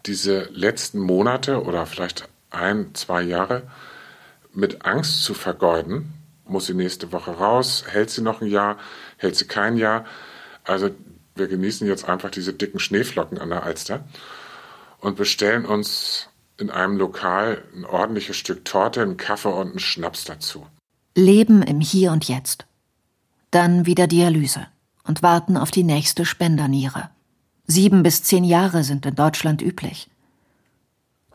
diese 0.07 0.45
letzten 0.53 0.99
Monate 0.99 1.63
oder 1.63 1.87
vielleicht 1.87 2.29
ein, 2.51 2.95
zwei 2.95 3.23
Jahre 3.23 3.65
mit 4.53 4.85
Angst 4.85 5.23
zu 5.23 5.35
vergeuden. 5.35 6.15
Muss 6.47 6.67
sie 6.67 6.75
nächste 6.75 7.13
Woche 7.13 7.33
raus? 7.33 7.85
Hält 7.87 8.11
sie 8.11 8.23
noch 8.23 8.41
ein 8.41 8.49
Jahr? 8.49 8.79
Hält 9.19 9.37
sie 9.37 9.47
kein 9.47 9.77
Jahr? 9.77 10.05
Also 10.65 10.91
wir 11.35 11.49
genießen 11.49 11.87
jetzt 11.87 12.09
einfach 12.09 12.31
diese 12.31 12.53
dicken 12.53 12.81
Schneeflocken 12.81 13.39
an 13.39 13.51
der 13.51 13.63
Alster 13.63 14.05
und 14.99 15.17
bestellen 15.17 15.65
uns 15.65 16.29
in 16.57 16.71
einem 16.71 16.97
Lokal 16.97 17.63
ein 17.75 17.85
ordentliches 17.85 18.37
Stück 18.37 18.65
Torte, 18.65 19.03
einen 19.03 19.17
Kaffee 19.17 19.49
und 19.49 19.71
einen 19.71 19.79
Schnaps 19.79 20.25
dazu. 20.25 20.67
Leben 21.15 21.63
im 21.63 21.81
Hier 21.81 22.11
und 22.13 22.27
Jetzt. 22.29 22.67
Dann 23.51 23.87
wieder 23.87 24.07
Dialyse 24.07 24.67
und 25.05 25.23
warten 25.23 25.57
auf 25.57 25.71
die 25.71 25.85
nächste 25.85 26.25
Spenderniere. 26.25 27.11
Sieben 27.67 28.03
bis 28.03 28.23
zehn 28.23 28.45
Jahre 28.45 28.85
sind 28.85 29.07
in 29.07 29.15
Deutschland 29.15 29.63
üblich. 29.63 30.11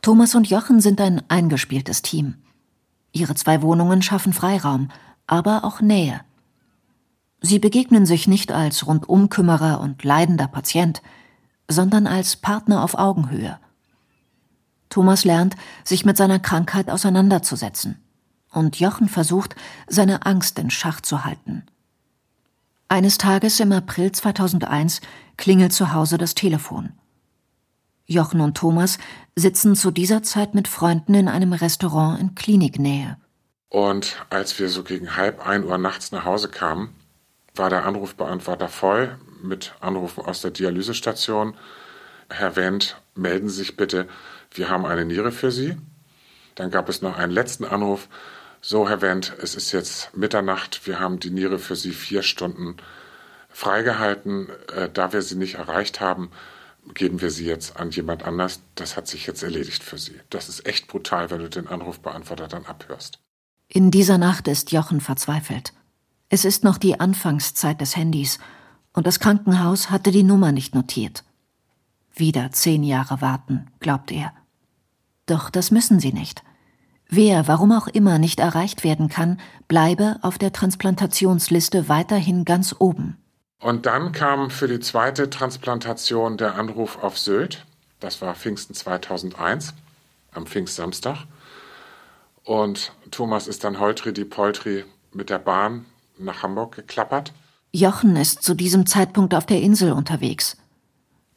Thomas 0.02 0.36
und 0.36 0.50
Jochen 0.50 0.82
sind 0.82 1.02
ein 1.02 1.24
eingespieltes 1.30 2.02
Team. 2.02 2.36
Ihre 3.12 3.36
zwei 3.36 3.62
Wohnungen 3.62 4.02
schaffen 4.02 4.34
Freiraum, 4.34 4.90
aber 5.26 5.64
auch 5.64 5.82
Nähe. 5.82 6.22
Sie 7.42 7.60
begegnen 7.60 8.06
sich 8.06 8.28
nicht 8.28 8.52
als 8.52 8.86
Rundumkümmerer 8.86 9.80
und 9.80 10.04
leidender 10.04 10.48
Patient, 10.48 11.02
sondern 11.70 12.08
als 12.08 12.36
Partner 12.36 12.84
auf 12.84 12.98
Augenhöhe. 12.98 13.60
Thomas 14.90 15.26
lernt, 15.26 15.56
sich 15.84 16.06
mit 16.06 16.18
seiner 16.18 16.40
Krankheit 16.40 16.90
auseinanderzusetzen. 16.90 18.02
Und 18.52 18.80
Jochen 18.80 19.10
versucht, 19.10 19.56
seine 19.88 20.26
Angst 20.26 20.58
in 20.60 20.70
Schach 20.70 21.02
zu 21.02 21.26
halten. 21.26 21.64
Eines 22.88 23.18
Tages 23.18 23.60
im 23.60 23.72
April 23.72 24.12
2001 24.12 25.02
klingelt 25.38 25.74
zu 25.74 25.94
Hause 25.94 26.20
das 26.20 26.36
Telefon. 26.36 26.94
Jochen 28.06 28.42
und 28.42 28.56
Thomas 28.56 29.00
sitzen 29.36 29.76
zu 29.76 29.90
dieser 29.90 30.22
Zeit 30.22 30.54
mit 30.54 30.68
Freunden 30.68 31.16
in 31.16 31.28
einem 31.28 31.54
Restaurant 31.54 32.22
in 32.22 32.36
Kliniknähe. 32.36 33.18
Und 33.70 34.24
als 34.30 34.60
wir 34.60 34.70
so 34.70 34.84
gegen 34.84 35.18
halb 35.18 35.46
ein 35.46 35.64
Uhr 35.64 35.80
nachts 35.80 36.12
nach 36.12 36.26
Hause 36.26 36.48
kamen, 36.48 36.94
war 37.56 37.72
der 37.72 37.86
Anrufbeantworter 37.86 38.68
voll 38.68 39.18
mit 39.42 39.74
Anrufen 39.80 40.24
aus 40.24 40.42
der 40.42 40.52
Dialysestation. 40.52 41.56
Herr 42.30 42.56
Wendt, 42.56 43.02
melden 43.16 43.50
Sie 43.50 43.58
sich 43.58 43.76
bitte, 43.76 44.08
wir 44.52 44.70
haben 44.70 44.86
eine 44.86 45.06
Niere 45.06 45.32
für 45.32 45.52
Sie. 45.52 45.76
Dann 46.54 46.70
gab 46.70 46.88
es 46.88 47.02
noch 47.02 47.18
einen 47.18 47.32
letzten 47.32 47.66
Anruf. 47.66 48.08
So, 48.68 48.90
Herr 48.90 49.00
Wendt, 49.02 49.32
es 49.44 49.54
ist 49.54 49.74
jetzt 49.74 50.18
Mitternacht, 50.18 50.88
wir 50.88 51.00
haben 51.00 51.20
die 51.20 51.30
Niere 51.30 51.60
für 51.60 51.76
Sie 51.76 51.92
vier 51.92 52.24
Stunden 52.24 52.78
freigehalten. 53.48 54.50
Äh, 54.76 54.90
da 54.92 55.14
wir 55.14 55.22
sie 55.22 55.36
nicht 55.36 55.54
erreicht 55.54 56.02
haben, 56.02 56.32
geben 56.96 57.22
wir 57.22 57.30
sie 57.30 57.46
jetzt 57.46 57.78
an 57.80 57.92
jemand 57.92 58.24
anders. 58.24 58.62
Das 58.74 58.98
hat 58.98 59.08
sich 59.08 59.28
jetzt 59.28 59.44
erledigt 59.44 59.84
für 59.84 60.00
Sie. 60.00 60.20
Das 60.32 60.50
ist 60.50 60.66
echt 60.66 60.88
brutal, 60.88 61.30
wenn 61.30 61.42
du 61.42 61.48
den 61.48 61.68
Anrufbeantworter 61.68 62.48
dann 62.48 62.66
abhörst. 62.66 63.20
In 63.68 63.92
dieser 63.92 64.18
Nacht 64.18 64.48
ist 64.48 64.72
Jochen 64.72 65.00
verzweifelt. 65.00 65.72
Es 66.30 66.44
ist 66.44 66.64
noch 66.64 66.80
die 66.80 67.00
Anfangszeit 67.00 67.80
des 67.80 67.96
Handys 67.96 68.40
und 68.94 69.06
das 69.06 69.20
Krankenhaus 69.20 69.92
hatte 69.92 70.10
die 70.10 70.24
Nummer 70.24 70.52
nicht 70.52 70.74
notiert. 70.74 71.24
Wieder 72.16 72.52
zehn 72.52 72.82
Jahre 72.82 73.22
warten, 73.22 73.68
glaubt 73.80 74.12
er. 74.12 74.34
Doch 75.28 75.52
das 75.52 75.70
müssen 75.70 76.00
sie 76.00 76.14
nicht. 76.14 76.42
Wer, 77.10 77.48
warum 77.48 77.72
auch 77.72 77.88
immer, 77.88 78.18
nicht 78.20 78.40
erreicht 78.40 78.84
werden 78.84 79.10
kann, 79.10 79.40
bleibe 79.68 80.18
auf 80.22 80.38
der 80.38 80.52
Transplantationsliste 80.52 81.88
weiterhin 81.88 82.46
ganz 82.46 82.76
oben. 82.80 83.18
Und 83.60 83.86
dann 83.86 84.12
kam 84.12 84.50
für 84.50 84.68
die 84.68 84.80
zweite 84.80 85.30
Transplantation 85.30 86.38
der 86.38 86.56
Anruf 86.56 87.02
auf 87.02 87.18
Sylt. 87.18 87.66
Das 88.00 88.22
war 88.22 88.36
Pfingsten 88.36 88.74
2001, 88.74 89.74
am 90.32 90.46
Pfingstsamstag. 90.46 91.26
Und 92.44 92.92
Thomas 93.12 93.48
ist 93.48 93.64
dann 93.64 93.80
holtri 93.80 94.14
die 94.14 94.26
Poltri 94.26 94.84
mit 95.14 95.30
der 95.30 95.40
Bahn 95.40 95.86
nach 96.18 96.44
Hamburg 96.44 96.76
geklappert. 96.76 97.34
Jochen 97.72 98.16
ist 98.16 98.44
zu 98.44 98.54
diesem 98.54 98.86
Zeitpunkt 98.86 99.34
auf 99.34 99.46
der 99.46 99.62
Insel 99.62 99.92
unterwegs. 99.92 100.58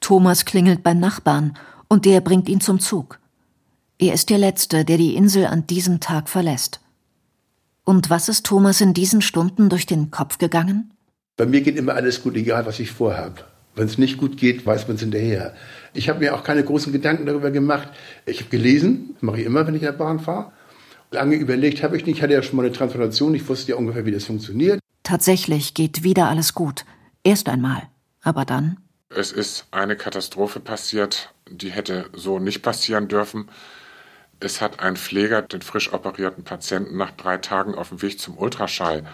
Thomas 0.01 0.45
klingelt 0.45 0.83
beim 0.83 1.01
Nachbarn 1.01 1.57
und 1.89 2.05
der 2.05 2.21
bringt 2.21 2.49
ihn 2.49 2.61
zum 2.61 2.79
Zug. 2.79 3.19
Er 4.01 4.15
ist 4.15 4.31
der 4.31 4.39
Letzte, 4.39 4.85
der 4.85 4.97
die 4.97 5.17
Insel 5.17 5.47
an 5.47 5.67
diesem 5.67 5.99
Tag 5.99 6.29
verlässt. 6.29 6.79
Und 7.83 8.11
was 8.11 8.29
ist 8.29 8.47
Thomas 8.47 8.81
in 8.81 8.95
diesen 8.95 9.23
Stunden 9.23 9.69
durch 9.69 9.87
den 9.87 10.13
Kopf 10.13 10.39
gegangen? 10.39 10.93
Bei 11.37 11.47
mir 11.47 11.63
geht 11.63 11.77
immer 11.77 11.95
alles 11.95 12.23
gut, 12.23 12.37
egal 12.37 12.65
was 12.65 12.79
ich 12.79 12.93
vorhabe. 12.93 13.45
Wenn 13.75 13.87
es 13.87 13.99
nicht 13.99 14.19
gut 14.19 14.37
geht, 14.37 14.65
weiß 14.65 14.87
man 14.87 14.97
es 14.97 15.03
hinterher. 15.03 15.53
Ich 15.95 16.09
habe 16.09 16.21
mir 16.21 16.37
auch 16.37 16.45
keine 16.45 16.63
großen 16.63 16.93
Gedanken 16.93 17.27
darüber 17.27 17.51
gemacht. 17.51 17.89
Ich 18.25 18.39
habe 18.39 18.51
gelesen, 18.51 19.17
mache 19.21 19.41
ich 19.41 19.47
immer, 19.47 19.67
wenn 19.67 19.75
ich 19.75 19.83
in 19.83 19.87
der 19.87 19.93
Bahn 19.93 20.21
fahre. 20.21 20.53
Lange 21.11 21.35
überlegt 21.35 21.83
habe 21.83 21.97
ich 21.97 22.07
nicht, 22.07 22.19
ich 22.19 22.23
hatte 22.23 22.35
ja 22.35 22.43
schon 22.43 22.57
mal 22.57 22.67
eine 22.67 22.73
Transplantation, 22.73 23.35
ich 23.35 23.49
wusste 23.49 23.73
ja 23.73 23.79
ungefähr, 23.79 24.07
wie 24.07 24.13
das 24.13 24.25
funktioniert. 24.25 24.79
Tatsächlich 25.03 25.75
geht 25.75 26.05
wieder 26.05 26.29
alles 26.29 26.55
gut. 26.55 26.85
Erst 27.25 27.49
einmal. 27.49 27.83
Aber 28.23 28.45
dann? 28.45 28.77
Es 29.09 29.33
ist 29.33 29.67
eine 29.73 29.97
Katastrophe 29.97 30.61
passiert, 30.61 31.33
die 31.51 31.71
hätte 31.71 32.11
so 32.15 32.39
nicht 32.39 32.63
passieren 32.63 33.09
dürfen. 33.09 33.49
Es 34.41 34.61
hat 34.61 34.81
ein 34.81 34.97
Pfleger 34.97 35.43
den 35.43 35.63
frisch 35.63 35.93
operierten 35.93 36.45
Patienten 36.45 36.97
nach 36.97 37.11
drei 37.11 37.39
Tagen 37.39 37.75
auf 37.75 37.89
dem 37.89 38.03
Weg 38.03 38.21
zum 38.21 38.39
Ultraschall 38.39 39.05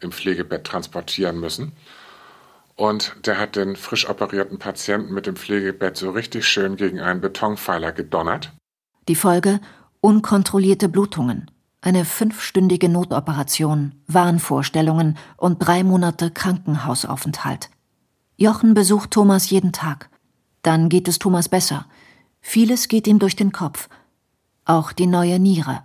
im 0.00 0.12
Pflegebett 0.12 0.64
transportieren 0.64 1.38
müssen. 1.38 1.72
Und 2.74 3.14
der 3.26 3.38
hat 3.38 3.54
den 3.56 3.76
frisch 3.76 4.08
operierten 4.08 4.58
Patienten 4.58 5.12
mit 5.12 5.26
dem 5.26 5.36
Pflegebett 5.36 5.96
so 5.98 6.10
richtig 6.10 6.48
schön 6.48 6.76
gegen 6.76 7.00
einen 7.00 7.20
Betonpfeiler 7.20 7.92
gedonnert. 7.92 8.52
Die 9.08 9.14
Folge 9.14 9.60
unkontrollierte 10.00 10.88
Blutungen, 10.88 11.50
eine 11.82 12.06
fünfstündige 12.06 12.88
Notoperation, 12.88 13.94
Wahnvorstellungen 14.06 15.18
und 15.36 15.58
drei 15.58 15.84
Monate 15.84 16.30
Krankenhausaufenthalt. 16.30 17.68
Jochen 18.36 18.72
besucht 18.72 19.10
Thomas 19.10 19.50
jeden 19.50 19.72
Tag. 19.72 20.08
Dann 20.62 20.88
geht 20.88 21.08
es 21.08 21.18
Thomas 21.18 21.48
besser. 21.48 21.86
Vieles 22.40 22.88
geht 22.88 23.06
ihm 23.06 23.18
durch 23.18 23.36
den 23.36 23.52
Kopf– 23.52 23.90
auch 24.64 24.92
die 24.92 25.06
neue 25.06 25.38
Niere. 25.38 25.82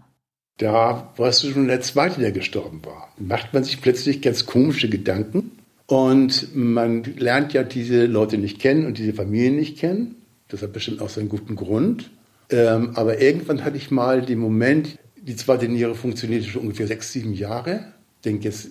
Da 0.57 1.13
warst 1.17 1.43
du 1.43 1.51
schon 1.51 1.67
der 1.67 1.81
Zweite, 1.81 2.19
der 2.19 2.31
gestorben 2.31 2.81
war. 2.83 3.09
Macht 3.17 3.53
man 3.53 3.63
sich 3.63 3.81
plötzlich 3.81 4.21
ganz 4.21 4.45
komische 4.45 4.89
Gedanken 4.89 5.51
und 5.85 6.55
man 6.55 7.03
lernt 7.03 7.53
ja 7.53 7.63
diese 7.63 8.07
Leute 8.07 8.37
nicht 8.37 8.59
kennen 8.59 8.85
und 8.85 8.97
diese 8.97 9.13
Familien 9.13 9.55
nicht 9.55 9.77
kennen. 9.77 10.15
Das 10.47 10.61
hat 10.61 10.73
bestimmt 10.73 11.01
auch 11.01 11.09
seinen 11.09 11.29
guten 11.29 11.55
Grund. 11.55 12.09
Ähm, 12.49 12.91
aber 12.95 13.21
irgendwann 13.21 13.63
hatte 13.63 13.77
ich 13.77 13.91
mal 13.91 14.21
den 14.21 14.39
Moment, 14.39 14.97
die 15.21 15.35
zweite 15.35 15.67
Niere 15.67 15.93
funktionierte 15.93 16.47
schon 16.47 16.63
ungefähr 16.63 16.87
sechs, 16.87 17.11
sieben 17.11 17.33
Jahre. 17.33 17.93
Ich 18.17 18.21
denke, 18.23 18.45
jetzt 18.45 18.69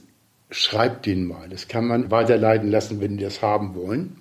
schreibt 0.51 1.07
den 1.07 1.25
mal. 1.25 1.49
Das 1.49 1.69
kann 1.69 1.87
man 1.87 2.11
weiterleiten 2.11 2.71
lassen, 2.71 3.01
wenn 3.01 3.17
die 3.17 3.25
das 3.25 3.43
haben 3.43 3.75
wollen. 3.75 4.17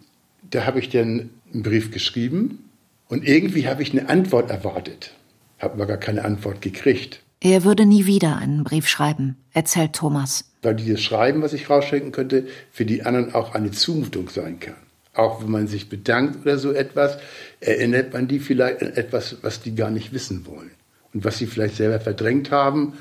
Da 0.52 0.66
habe 0.66 0.80
ich 0.80 0.90
dann 0.90 1.30
einen 1.52 1.64
Brief 1.64 1.92
geschrieben 1.92 2.70
und 3.08 3.28
irgendwie 3.28 3.68
habe 3.68 3.82
ich 3.82 3.92
eine 3.92 4.10
Antwort 4.10 4.52
erwartet 4.52 5.14
habe 5.60 5.74
aber 5.76 5.86
gar 5.86 5.98
keine 5.98 6.26
Antwort 6.26 6.62
gekriegt. 6.62 7.22
Er 7.40 7.64
würde 7.64 7.86
nie 7.86 8.06
wieder 8.06 8.38
einen 8.38 8.64
Brief 8.64 8.88
schreiben, 8.88 9.38
erzählt 9.54 9.94
Thomas. 9.94 10.52
Weil 10.62 10.76
dieses 10.76 11.02
Schreiben, 11.02 11.42
was 11.42 11.54
ich 11.54 11.70
rausschicken 11.70 12.12
könnte, 12.12 12.48
für 12.72 12.86
die 12.86 13.04
anderen 13.04 13.36
auch 13.36 13.54
eine 13.54 13.72
Zumutung 13.72 14.30
sein 14.30 14.60
kann. 14.60 14.76
Auch 15.14 15.42
wenn 15.42 15.52
man 15.52 15.68
sich 15.68 15.88
bedankt 15.88 16.42
oder 16.42 16.58
so 16.58 16.72
etwas, 16.72 17.18
erinnert 17.60 18.14
man 18.14 18.28
die 18.28 18.40
vielleicht 18.40 18.82
an 18.82 18.94
etwas, 18.94 19.38
was 19.44 19.62
die 19.62 19.76
gar 19.76 19.92
nicht 19.92 20.12
wissen 20.12 20.46
wollen. 20.46 20.72
Und 21.14 21.24
was 21.24 21.38
sie 21.38 21.46
vielleicht 21.46 21.78
selber 21.78 22.00
verdrängt 22.00 22.52
haben 22.52 22.94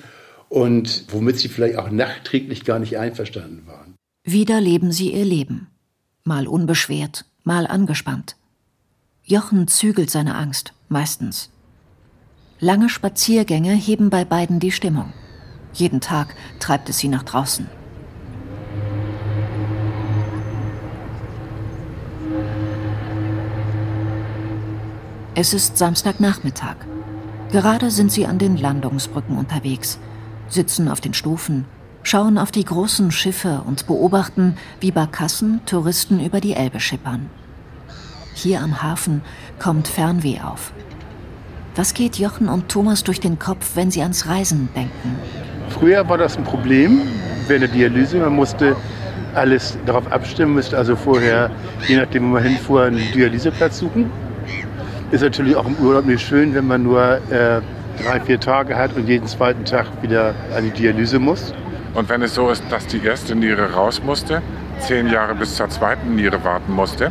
und 0.49 1.06
womit 1.08 1.38
sie 1.38 1.49
vielleicht 1.49 1.78
auch 1.78 1.90
nachträglich 1.90 2.64
gar 2.64 2.78
nicht 2.78 2.99
einverstanden 2.99 3.66
waren. 3.66 3.96
Wieder 4.23 4.61
leben 4.61 4.92
sie 4.92 5.12
ihr 5.12 5.25
Leben. 5.25 5.68
Mal 6.23 6.46
unbeschwert, 6.46 7.25
mal 7.42 7.66
angespannt. 7.66 8.37
Jochen 9.25 9.68
zügelt 9.68 10.11
seine 10.11 10.37
Angst, 10.37 10.73
meistens. 10.88 11.50
Lange 12.64 12.88
Spaziergänge 12.88 13.75
heben 13.75 14.09
bei 14.09 14.25
beiden 14.25 14.59
die 14.59 14.73
Stimmung. 14.73 15.12
Jeden 15.75 16.00
Tag 16.00 16.35
treibt 16.61 16.88
es 16.88 16.97
sie 16.97 17.09
nach 17.09 17.23
draußen. 17.23 17.68
Es 25.35 25.52
ist 25.52 25.76
Samstagnachmittag. 25.76 26.76
Gerade 27.52 27.90
sind 27.90 28.11
sie 28.11 28.25
an 28.25 28.38
den 28.38 28.56
Landungsbrücken 28.56 29.37
unterwegs, 29.37 29.99
sitzen 30.49 30.88
auf 30.88 31.02
den 31.02 31.12
Stufen, 31.12 31.66
schauen 32.02 32.38
auf 32.38 32.50
die 32.50 32.64
großen 32.64 33.11
Schiffe 33.11 33.62
und 33.66 33.87
beobachten, 33.87 34.56
wie 34.80 34.90
Barkassen 34.90 35.61
Touristen 35.66 36.18
über 36.18 36.40
die 36.40 36.54
Elbe 36.54 36.80
schippern. 36.80 37.28
Hier 38.33 38.62
am 38.62 38.83
Hafen 38.83 39.21
kommt 39.59 39.87
Fernweh 39.87 40.40
auf. 40.40 40.73
Was 41.76 41.93
geht 41.93 42.19
Jochen 42.19 42.49
und 42.49 42.69
Thomas 42.69 43.02
durch 43.02 43.19
den 43.19 43.40
Kopf, 43.40 43.73
wenn 43.75 43.90
sie 43.90 44.00
ans 44.00 44.28
Reisen 44.28 44.69
denken? 44.76 45.19
Früher 45.71 46.09
war 46.09 46.19
das 46.19 46.37
ein 46.37 46.45
Problem 46.45 47.02
während 47.49 47.62
der 47.62 47.69
Dialyse. 47.69 48.19
Man 48.19 48.37
musste 48.37 48.76
alles 49.35 49.76
darauf 49.85 50.11
abstimmen, 50.12 50.54
müsste 50.54 50.78
also 50.78 50.95
vorher, 50.95 51.50
je 51.88 51.97
nachdem, 51.97 52.28
wo 52.28 52.35
man 52.35 52.45
hinfuhr, 52.45 52.85
einen 52.85 53.11
Dialyseplatz 53.12 53.81
suchen. 53.81 54.09
Ist 55.11 55.23
natürlich 55.23 55.57
auch 55.57 55.66
im 55.66 55.75
Urlaub 55.85 56.07
nicht 56.07 56.25
schön, 56.25 56.54
wenn 56.54 56.69
man 56.69 56.85
nur 56.85 57.02
äh, 57.02 57.61
drei, 58.00 58.21
vier 58.25 58.38
Tage 58.38 58.76
hat 58.76 58.95
und 58.95 59.09
jeden 59.09 59.26
zweiten 59.26 59.64
Tag 59.64 59.87
wieder 60.00 60.33
an 60.57 60.62
die 60.62 60.71
Dialyse 60.71 61.19
muss. 61.19 61.52
Und 61.95 62.09
wenn 62.09 62.23
es 62.23 62.37
so 62.37 62.50
ist, 62.50 62.62
dass 62.71 62.87
die 62.87 63.04
erste 63.04 63.35
Niere 63.35 63.73
raus 63.73 64.00
musste, 64.00 64.43
zehn 64.78 65.09
Jahre 65.09 65.35
bis 65.35 65.57
zur 65.57 65.69
zweiten 65.71 66.14
Niere 66.14 66.45
warten 66.45 66.73
musste, 66.73 67.11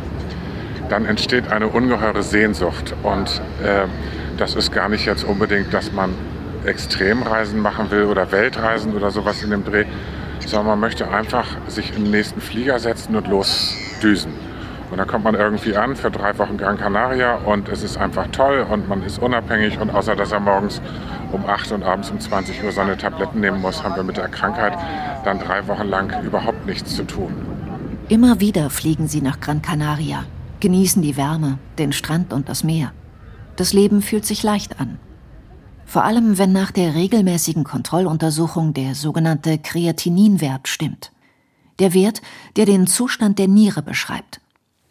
dann 0.88 1.04
entsteht 1.04 1.52
eine 1.52 1.68
ungeheure 1.68 2.22
Sehnsucht. 2.22 2.94
Und 3.02 3.42
äh, 3.62 3.86
das 4.40 4.54
ist 4.54 4.72
gar 4.72 4.88
nicht 4.88 5.06
jetzt 5.06 5.24
unbedingt, 5.24 5.72
dass 5.72 5.92
man 5.92 6.14
Extremreisen 6.64 7.60
machen 7.60 7.90
will 7.90 8.04
oder 8.04 8.30
Weltreisen 8.32 8.94
oder 8.94 9.10
sowas 9.10 9.42
in 9.42 9.50
dem 9.50 9.64
Dreh, 9.64 9.84
sondern 10.40 10.66
man 10.66 10.80
möchte 10.80 11.10
einfach 11.10 11.46
sich 11.68 11.94
in 11.96 12.04
den 12.04 12.10
nächsten 12.10 12.40
Flieger 12.40 12.78
setzen 12.78 13.16
und 13.16 13.28
losdüsen. 13.28 14.32
Und 14.90 14.98
dann 14.98 15.06
kommt 15.06 15.24
man 15.24 15.34
irgendwie 15.34 15.76
an 15.76 15.96
für 15.96 16.10
drei 16.10 16.36
Wochen 16.38 16.56
Gran 16.56 16.78
Canaria 16.78 17.36
und 17.36 17.68
es 17.68 17.82
ist 17.82 17.96
einfach 17.96 18.28
toll 18.28 18.64
und 18.70 18.88
man 18.88 19.02
ist 19.02 19.18
unabhängig 19.18 19.78
und 19.80 19.90
außer 19.90 20.14
dass 20.14 20.32
er 20.32 20.40
morgens 20.40 20.80
um 21.32 21.46
8 21.46 21.72
und 21.72 21.82
abends 21.82 22.10
um 22.10 22.20
20 22.20 22.62
Uhr 22.62 22.70
seine 22.70 22.96
Tabletten 22.96 23.40
nehmen 23.40 23.60
muss, 23.60 23.82
haben 23.82 23.96
wir 23.96 24.04
mit 24.04 24.16
der 24.16 24.28
Krankheit 24.28 24.78
dann 25.24 25.40
drei 25.40 25.66
Wochen 25.66 25.88
lang 25.88 26.22
überhaupt 26.22 26.66
nichts 26.66 26.94
zu 26.94 27.04
tun. 27.04 27.34
Immer 28.08 28.40
wieder 28.40 28.70
fliegen 28.70 29.08
sie 29.08 29.22
nach 29.22 29.40
Gran 29.40 29.62
Canaria, 29.62 30.24
genießen 30.60 31.02
die 31.02 31.16
Wärme, 31.16 31.58
den 31.78 31.92
Strand 31.92 32.32
und 32.32 32.48
das 32.48 32.62
Meer. 32.62 32.92
Das 33.56 33.72
Leben 33.72 34.02
fühlt 34.02 34.24
sich 34.24 34.42
leicht 34.42 34.80
an. 34.80 34.98
Vor 35.86 36.04
allem, 36.04 36.38
wenn 36.38 36.52
nach 36.52 36.70
der 36.70 36.94
regelmäßigen 36.94 37.64
Kontrolluntersuchung 37.64 38.74
der 38.74 38.94
sogenannte 38.94 39.58
Kreatininwert 39.58 40.66
stimmt. 40.66 41.12
Der 41.78 41.94
Wert, 41.94 42.22
der 42.56 42.66
den 42.66 42.86
Zustand 42.86 43.38
der 43.38 43.48
Niere 43.48 43.82
beschreibt. 43.82 44.40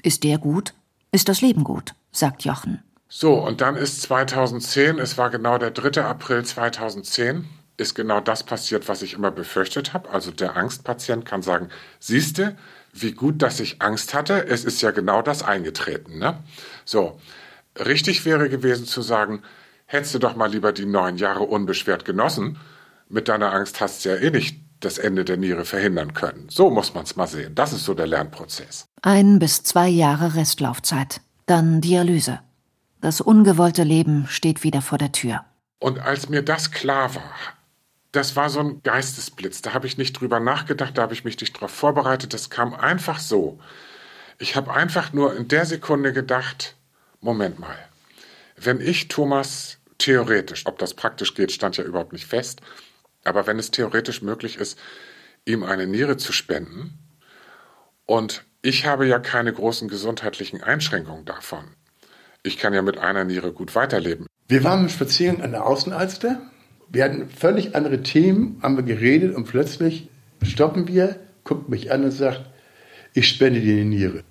Ist 0.01 0.23
der 0.23 0.37
gut? 0.37 0.73
Ist 1.11 1.29
das 1.29 1.41
Leben 1.41 1.63
gut? 1.63 1.93
sagt 2.11 2.45
Jochen. 2.45 2.83
So, 3.09 3.33
und 3.33 3.61
dann 3.61 3.75
ist 3.75 4.01
2010, 4.03 4.99
es 4.99 5.17
war 5.17 5.29
genau 5.29 5.57
der 5.57 5.71
3. 5.71 6.03
April 6.03 6.43
2010, 6.43 7.45
ist 7.77 7.95
genau 7.95 8.19
das 8.19 8.43
passiert, 8.43 8.87
was 8.87 9.01
ich 9.01 9.13
immer 9.13 9.31
befürchtet 9.31 9.93
habe. 9.93 10.09
Also 10.09 10.31
der 10.31 10.55
Angstpatient 10.57 11.25
kann 11.25 11.41
sagen, 11.41 11.69
siehste, 11.99 12.55
wie 12.91 13.11
gut, 13.11 13.41
dass 13.41 13.59
ich 13.59 13.81
Angst 13.81 14.13
hatte, 14.13 14.47
es 14.47 14.63
ist 14.63 14.81
ja 14.81 14.91
genau 14.91 15.21
das 15.21 15.43
eingetreten. 15.43 16.19
Ne? 16.19 16.37
So, 16.85 17.19
richtig 17.77 18.25
wäre 18.25 18.49
gewesen 18.49 18.85
zu 18.85 19.01
sagen, 19.01 19.43
hättest 19.85 20.15
du 20.15 20.19
doch 20.19 20.35
mal 20.35 20.51
lieber 20.51 20.71
die 20.71 20.85
neun 20.85 21.17
Jahre 21.17 21.43
unbeschwert 21.43 22.05
genossen, 22.05 22.57
mit 23.09 23.27
deiner 23.27 23.53
Angst 23.53 23.81
hast 23.81 24.05
du 24.05 24.09
ja 24.09 24.15
eh 24.15 24.31
nicht 24.31 24.59
das 24.79 24.97
Ende 24.97 25.23
der 25.23 25.37
Niere 25.37 25.65
verhindern 25.65 26.13
können. 26.13 26.47
So 26.49 26.69
muss 26.69 26.93
man 26.93 27.03
es 27.03 27.15
mal 27.15 27.27
sehen. 27.27 27.55
Das 27.55 27.73
ist 27.73 27.85
so 27.85 27.93
der 27.93 28.07
Lernprozess. 28.07 28.85
Ein 29.01 29.39
bis 29.39 29.63
zwei 29.63 29.87
Jahre 29.87 30.35
Restlaufzeit, 30.35 31.21
dann 31.45 31.81
Dialyse. 31.81 32.39
Das 33.01 33.21
ungewollte 33.21 33.83
Leben 33.83 34.27
steht 34.27 34.63
wieder 34.63 34.81
vor 34.81 34.97
der 34.97 35.11
Tür. 35.11 35.45
Und 35.79 35.99
als 35.99 36.29
mir 36.29 36.41
das 36.41 36.71
klar 36.71 37.13
war, 37.15 37.33
das 38.13 38.35
war 38.35 38.49
so 38.49 38.59
ein 38.59 38.81
Geistesblitz. 38.83 39.61
Da 39.61 39.73
habe 39.73 39.87
ich 39.87 39.97
nicht 39.97 40.13
drüber 40.13 40.39
nachgedacht, 40.39 40.97
da 40.97 41.01
habe 41.01 41.13
ich 41.13 41.25
mich 41.25 41.39
nicht 41.39 41.55
darauf 41.55 41.71
vorbereitet. 41.71 42.33
Das 42.33 42.49
kam 42.49 42.73
einfach 42.73 43.19
so. 43.19 43.59
Ich 44.39 44.55
habe 44.55 44.73
einfach 44.73 45.13
nur 45.13 45.35
in 45.35 45.47
der 45.47 45.65
Sekunde 45.65 46.13
gedacht, 46.13 46.75
Moment 47.23 47.59
mal, 47.59 47.77
wenn 48.57 48.81
ich 48.81 49.07
Thomas 49.07 49.77
theoretisch, 49.97 50.65
ob 50.65 50.77
das 50.77 50.93
praktisch 50.93 51.33
geht, 51.33 51.51
stand 51.51 51.77
ja 51.77 51.83
überhaupt 51.83 52.13
nicht 52.13 52.27
fest, 52.27 52.61
aber 53.23 53.47
wenn 53.47 53.57
es 53.57 53.71
theoretisch 53.71 54.21
möglich 54.21 54.57
ist, 54.57 54.77
ihm 55.45 55.63
eine 55.63 55.87
Niere 55.87 56.17
zu 56.17 56.33
spenden, 56.33 56.99
und 58.05 58.43
ich 58.61 58.85
habe 58.85 59.07
ja 59.07 59.19
keine 59.19 59.53
großen 59.53 59.87
gesundheitlichen 59.87 60.61
Einschränkungen 60.61 61.25
davon. 61.25 61.63
Ich 62.43 62.57
kann 62.57 62.73
ja 62.73 62.81
mit 62.81 62.97
einer 62.97 63.23
Niere 63.23 63.53
gut 63.53 63.75
weiterleben. 63.75 64.27
Wir 64.47 64.63
waren 64.63 64.89
spazieren 64.89 65.41
an 65.41 65.51
der 65.51 65.65
Außenalster. 65.65 66.41
Wir 66.89 67.05
hatten 67.05 67.29
völlig 67.29 67.75
andere 67.75 68.03
Themen, 68.03 68.59
haben 68.61 68.75
wir 68.75 68.83
geredet 68.83 69.35
und 69.35 69.45
plötzlich 69.45 70.09
stoppen 70.43 70.87
wir, 70.87 71.19
guckt 71.45 71.69
mich 71.69 71.91
an 71.91 72.03
und 72.03 72.11
sagt, 72.11 72.45
ich 73.13 73.27
spende 73.29 73.61
dir 73.61 73.75
die 73.75 73.85
Niere. 73.85 74.23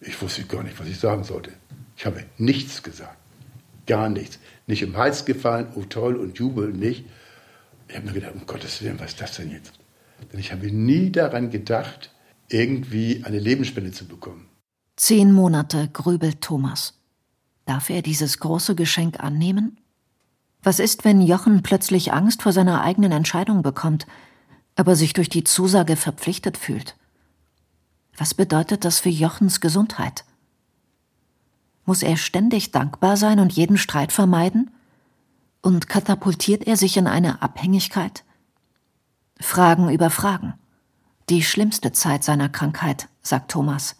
Ich 0.00 0.20
wusste 0.20 0.42
gar 0.44 0.62
nicht, 0.62 0.78
was 0.78 0.88
ich 0.88 0.98
sagen 0.98 1.24
sollte. 1.24 1.52
Ich 1.96 2.06
habe 2.06 2.24
nichts 2.38 2.82
gesagt. 2.82 3.16
Gar 3.86 4.08
nichts. 4.08 4.38
Nicht 4.66 4.82
im 4.82 4.96
Hals 4.96 5.24
gefallen, 5.24 5.68
oh 5.74 5.82
toll 5.82 6.16
und 6.16 6.38
Jubel 6.38 6.72
nicht. 6.72 7.04
Ich 7.88 7.96
habe 7.96 8.06
mir 8.06 8.12
gedacht, 8.12 8.34
um 8.34 8.46
Gottes 8.46 8.82
Willen, 8.82 8.98
was 8.98 9.12
ist 9.12 9.20
das 9.20 9.36
denn 9.36 9.50
jetzt? 9.50 9.72
Denn 10.32 10.40
ich 10.40 10.52
habe 10.52 10.70
nie 10.70 11.10
daran 11.12 11.50
gedacht, 11.50 12.10
irgendwie 12.48 13.22
eine 13.24 13.38
Lebensspende 13.38 13.92
zu 13.92 14.06
bekommen. 14.06 14.48
Zehn 14.96 15.32
Monate 15.32 15.88
grübelt 15.92 16.40
Thomas. 16.40 16.94
Darf 17.66 17.90
er 17.90 18.02
dieses 18.02 18.38
große 18.38 18.74
Geschenk 18.74 19.20
annehmen? 19.20 19.78
Was 20.62 20.78
ist, 20.78 21.04
wenn 21.04 21.20
Jochen 21.20 21.62
plötzlich 21.62 22.12
Angst 22.12 22.42
vor 22.42 22.52
seiner 22.52 22.82
eigenen 22.82 23.12
Entscheidung 23.12 23.62
bekommt, 23.62 24.06
aber 24.76 24.96
sich 24.96 25.12
durch 25.12 25.28
die 25.28 25.44
Zusage 25.44 25.96
verpflichtet 25.96 26.56
fühlt? 26.56 26.96
Was 28.16 28.34
bedeutet 28.34 28.84
das 28.84 29.00
für 29.00 29.08
Jochens 29.08 29.60
Gesundheit? 29.60 30.24
Muss 31.86 32.02
er 32.02 32.16
ständig 32.16 32.70
dankbar 32.70 33.16
sein 33.16 33.40
und 33.40 33.52
jeden 33.52 33.76
Streit 33.76 34.12
vermeiden? 34.12 34.70
Und 35.60 35.88
katapultiert 35.88 36.66
er 36.66 36.76
sich 36.76 36.96
in 36.96 37.06
eine 37.06 37.42
Abhängigkeit? 37.42 38.24
Fragen 39.40 39.90
über 39.90 40.10
Fragen. 40.10 40.54
Die 41.28 41.42
schlimmste 41.42 41.92
Zeit 41.92 42.22
seiner 42.22 42.48
Krankheit, 42.48 43.08
sagt 43.22 43.50
Thomas. 43.50 43.96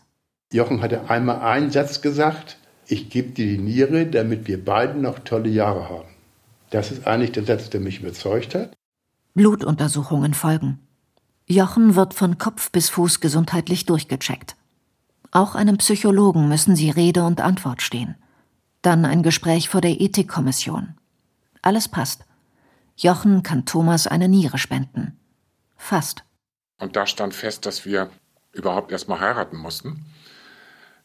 Jochen 0.53 0.83
hatte 0.83 1.09
einmal 1.11 1.40
einen 1.40 1.70
Satz 1.70 2.01
gesagt, 2.01 2.59
ich 2.87 3.09
gebe 3.09 3.31
dir 3.31 3.47
die 3.47 3.59
Niere, 3.59 4.07
damit 4.07 4.47
wir 4.47 4.62
beiden 4.62 5.01
noch 5.01 5.20
tolle 5.20 5.49
Jahre 5.49 5.88
haben. 5.88 6.09
Das 6.70 6.90
ist 6.90 7.07
eigentlich 7.07 7.33
der 7.33 7.44
Satz, 7.44 7.70
der 7.70 7.81
mich 7.81 8.01
überzeugt 8.01 8.55
hat. 8.55 8.75
Blutuntersuchungen 9.35 10.35
folgen. 10.35 10.81
Jochen 11.47 11.94
wird 11.94 12.14
von 12.14 12.38
Kopf 12.38 12.70
bis 12.70 12.88
Fuß 12.90 13.20
gesundheitlich 13.20 13.87
durchgecheckt. 13.87 14.57
Auch 15.37 15.57
einem 15.57 15.79
Psychologen 15.79 16.49
müssen 16.49 16.77
sie 16.77 16.90
Rede 16.90 17.25
und 17.25 17.40
Antwort 17.40 17.83
stehen. 17.83 18.14
Dann 18.83 19.05
ein 19.05 19.25
Gespräch 19.25 19.68
vor 19.68 19.81
der 19.81 20.01
Ethikkommission. 20.01 20.94
Alles 21.61 21.88
passt. 21.88 22.25
Jochen 22.97 23.42
kann 23.42 23.66
Thomas 23.66 24.07
eine 24.07 24.29
Niere 24.29 24.59
spenden. 24.59 25.18
Fast. 25.77 26.23
Und 26.79 26.94
da 26.94 27.05
stand 27.09 27.35
fest, 27.35 27.66
dass 27.66 27.85
wir 27.85 28.11
überhaupt 28.53 28.92
erstmal 28.92 29.18
heiraten 29.18 29.57
mussten. 29.57 30.07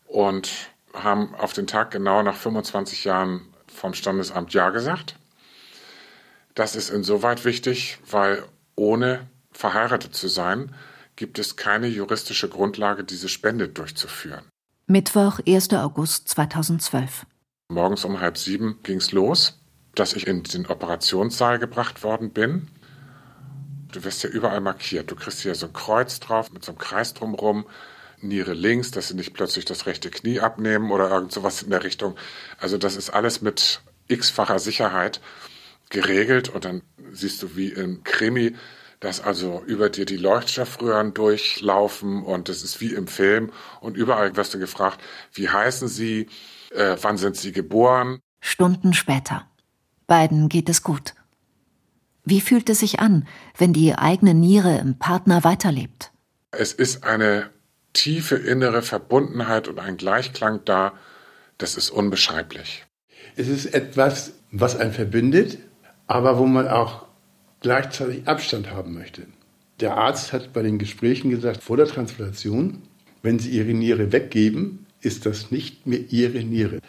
Und 0.06 0.52
haben 0.94 1.34
auf 1.34 1.54
den 1.54 1.66
Tag 1.66 1.90
genau 1.90 2.22
nach 2.22 2.36
25 2.36 3.06
Jahren 3.06 3.42
vom 3.66 3.96
Standesamt 3.96 4.54
Ja 4.54 4.70
gesagt. 4.70 5.16
Das 6.54 6.76
ist 6.76 6.92
insoweit 6.92 7.46
wichtig, 7.46 7.98
weil 8.08 8.44
ohne 8.76 9.28
verheiratet 9.52 10.14
zu 10.14 10.28
sein, 10.28 10.76
gibt 11.20 11.38
es 11.38 11.58
keine 11.58 11.88
juristische 11.88 12.48
Grundlage, 12.48 13.04
diese 13.04 13.28
Spende 13.28 13.68
durchzuführen. 13.68 14.46
Mittwoch, 14.88 15.42
1. 15.46 15.74
August 15.74 16.30
2012. 16.30 17.26
Morgens 17.68 18.06
um 18.06 18.22
halb 18.22 18.38
sieben 18.38 18.80
ging 18.84 19.00
es 19.00 19.12
los, 19.12 19.60
dass 19.96 20.14
ich 20.14 20.28
in 20.28 20.44
den 20.44 20.66
Operationssaal 20.66 21.60
gebracht 21.60 22.04
worden 22.04 22.32
bin. 22.32 22.70
Du 23.92 24.02
wirst 24.06 24.24
ja 24.24 24.30
überall 24.30 24.62
markiert. 24.62 25.12
Du 25.12 25.16
kriegst 25.16 25.42
hier 25.42 25.56
so 25.56 25.66
ein 25.66 25.74
Kreuz 25.74 26.22
drauf 26.22 26.54
mit 26.54 26.64
so 26.64 26.72
einem 26.72 26.80
Kreis 26.80 27.14
drumherum. 27.14 27.66
Niere 28.22 28.54
links, 28.54 28.92
dass 28.92 29.10
sie 29.10 29.16
nicht 29.16 29.34
plötzlich 29.34 29.66
das 29.66 29.88
rechte 29.88 30.10
Knie 30.10 30.40
abnehmen 30.40 30.90
oder 30.90 31.10
irgend 31.10 31.34
sowas 31.34 31.62
in 31.62 31.70
der 31.70 31.84
Richtung. 31.84 32.16
Also 32.60 32.78
das 32.78 32.96
ist 32.96 33.10
alles 33.10 33.42
mit 33.42 33.82
x-facher 34.08 34.60
Sicherheit 34.60 35.20
geregelt 35.90 36.48
und 36.48 36.64
dann 36.64 36.82
siehst 37.12 37.44
du 37.44 37.58
wie 37.58 37.74
im 37.74 38.06
Krimi, 38.06 38.56
dass 39.00 39.22
also 39.22 39.64
über 39.66 39.90
dir 39.90 40.06
die 40.06 40.18
Leuchtstoffröhren 40.18 41.14
durchlaufen 41.14 42.24
und 42.24 42.50
es 42.50 42.64
ist 42.64 42.82
wie 42.82 42.94
im 42.94 43.08
Film 43.08 43.52
und 43.80 43.96
überall 43.96 44.36
wirst 44.36 44.54
du 44.54 44.60
gefragt, 44.60 45.00
wie 45.34 45.50
heißen 45.50 45.88
sie, 45.88 46.28
äh, 46.72 46.98
wann 47.02 47.18
sind 47.18 47.38
sie 47.38 47.52
geboren. 47.52 48.20
Stunden 48.42 48.94
später. 48.94 49.48
Beiden 50.08 50.50
geht 50.50 50.70
es 50.70 50.84
gut. 50.84 51.14
Wie 52.26 52.42
fühlt 52.42 52.70
es 52.70 52.80
sich 52.80 53.00
an, 53.00 53.28
wenn 53.58 53.74
die 53.74 53.96
eigene 53.96 54.34
Niere 54.34 54.78
im 54.78 55.00
Partner 55.00 55.44
weiterlebt? 55.44 56.12
Es 56.52 56.74
ist 56.74 57.04
eine 57.04 57.50
tiefe 57.94 58.36
innere 58.36 58.82
Verbundenheit 58.82 59.68
und 59.68 59.80
ein 59.80 59.98
Gleichklang 59.98 60.62
da, 60.66 60.94
das 61.58 61.76
ist 61.76 61.90
unbeschreiblich. 61.90 62.86
Es 63.36 63.48
ist 63.48 63.74
etwas, 63.74 64.34
was 64.52 64.76
einen 64.76 64.94
verbindet, 64.94 65.58
aber 66.08 66.38
wo 66.38 66.46
man 66.46 66.68
auch 66.68 67.06
gleichzeitig 67.62 68.28
Abstand 68.28 68.72
haben 68.72 68.94
möchte. 68.94 69.28
Der 69.80 69.98
Arzt 69.98 70.34
hat 70.34 70.54
bei 70.54 70.62
den 70.62 70.78
Gesprächen 70.78 71.30
gesagt, 71.30 71.64
vor 71.64 71.78
der 71.78 71.88
Transplantation, 71.88 72.82
wenn 73.22 73.40
Sie 73.40 73.52
Ihre 73.52 73.74
Niere 73.74 74.12
weggeben, 74.12 74.86
ist 75.02 75.26
das 75.26 75.52
nicht 75.52 75.88
mehr 75.88 76.00
Ihre 76.10 76.44
Niere. 76.44 76.80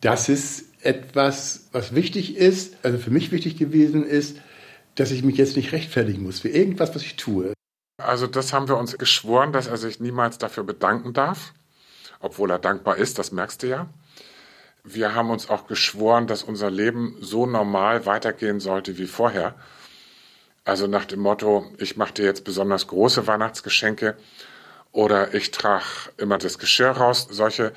Das 0.00 0.28
ist 0.28 0.66
etwas, 0.84 1.68
was 1.72 1.94
wichtig 1.94 2.36
ist, 2.36 2.76
also 2.82 2.98
für 2.98 3.10
mich 3.10 3.30
wichtig 3.30 3.56
gewesen 3.56 4.04
ist, 4.04 4.38
dass 4.94 5.10
ich 5.10 5.22
mich 5.22 5.36
jetzt 5.36 5.56
nicht 5.56 5.72
rechtfertigen 5.72 6.22
muss 6.22 6.40
für 6.40 6.48
irgendwas, 6.48 6.94
was 6.94 7.02
ich 7.02 7.16
tue. 7.16 7.52
Also 7.98 8.26
das 8.26 8.52
haben 8.52 8.68
wir 8.68 8.76
uns 8.76 8.98
geschworen, 8.98 9.52
dass 9.52 9.66
er 9.66 9.76
sich 9.76 10.00
niemals 10.00 10.38
dafür 10.38 10.64
bedanken 10.64 11.12
darf, 11.12 11.52
obwohl 12.20 12.50
er 12.50 12.58
dankbar 12.58 12.96
ist, 12.96 13.18
das 13.18 13.32
merkst 13.32 13.62
du 13.62 13.68
ja. 13.68 13.88
Wir 14.84 15.14
haben 15.14 15.30
uns 15.30 15.48
auch 15.48 15.68
geschworen, 15.68 16.26
dass 16.26 16.42
unser 16.42 16.70
Leben 16.70 17.16
so 17.20 17.46
normal 17.46 18.04
weitergehen 18.04 18.58
sollte 18.58 18.98
wie 18.98 19.06
vorher. 19.06 19.54
Also 20.64 20.86
nach 20.86 21.04
dem 21.04 21.20
Motto, 21.20 21.66
ich 21.78 21.96
mache 21.96 22.14
dir 22.14 22.24
jetzt 22.24 22.44
besonders 22.44 22.86
große 22.86 23.26
Weihnachtsgeschenke 23.26 24.16
oder 24.92 25.34
ich 25.34 25.50
trage 25.50 25.84
immer 26.18 26.38
das 26.38 26.58
Geschirr 26.58 26.90
raus. 26.90 27.26
Solche 27.30 27.72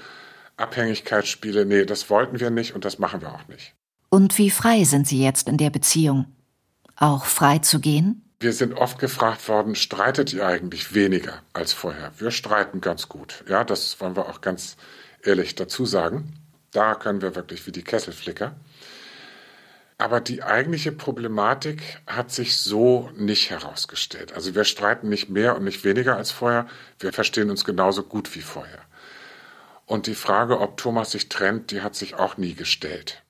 Abhängigkeitsspiele, 0.58 1.66
nee, 1.66 1.86
das 1.86 2.10
wollten 2.10 2.40
wir 2.40 2.50
nicht 2.50 2.76
und 2.76 2.86
das 2.86 3.00
machen 3.00 3.22
wir 3.22 3.34
auch 3.34 3.48
nicht. 3.48 3.74
Und 4.10 4.38
wie 4.38 4.52
frei 4.52 4.84
sind 4.84 5.08
Sie 5.08 5.22
jetzt 5.22 5.50
in 5.50 5.58
der 5.58 5.72
Beziehung? 5.72 6.26
Auch 6.96 7.26
frei 7.26 7.60
zu 7.60 7.80
gehen? 7.80 8.22
Wir 8.40 8.54
sind 8.54 8.74
oft 8.74 9.00
gefragt 9.00 9.48
worden, 9.48 9.76
streitet 9.76 10.32
ihr 10.34 10.46
eigentlich 10.46 10.94
weniger 10.94 11.42
als 11.54 11.74
vorher? 11.74 12.12
Wir 12.18 12.32
streiten 12.32 12.82
ganz 12.82 13.10
gut. 13.10 13.44
Ja, 13.50 13.64
das 13.64 14.00
wollen 14.00 14.16
wir 14.16 14.28
auch 14.30 14.42
ganz 14.42 14.78
ehrlich 15.24 15.56
dazu 15.56 15.86
sagen. 15.86 16.34
Da 16.72 16.96
können 16.96 17.22
wir 17.22 17.36
wirklich 17.36 17.66
wie 17.66 17.72
die 17.72 17.84
Kesselflicker. 17.84 18.56
Aber 19.98 20.20
die 20.20 20.44
eigentliche 20.44 20.92
Problematik 20.92 21.82
hat 22.06 22.30
sich 22.30 22.58
so 22.58 23.10
nicht 23.16 23.50
herausgestellt. 23.50 24.34
Also 24.34 24.54
wir 24.54 24.66
streiten 24.66 25.08
nicht 25.08 25.30
mehr 25.30 25.56
und 25.56 25.64
nicht 25.64 25.86
weniger 25.86 26.18
als 26.18 26.32
vorher. 26.32 26.68
Wir 27.00 27.14
verstehen 27.14 27.50
uns 27.50 27.64
genauso 27.64 28.04
gut 28.04 28.36
wie 28.36 28.42
vorher. 28.42 28.80
Und 29.86 30.08
die 30.08 30.16
Frage, 30.16 30.60
ob 30.60 30.78
Thomas 30.78 31.12
sich 31.12 31.30
trennt, 31.30 31.72
die 31.72 31.82
hat 31.82 31.96
sich 31.96 32.16
auch 32.16 32.38
nie 32.38 32.56
gestellt. 32.56 33.24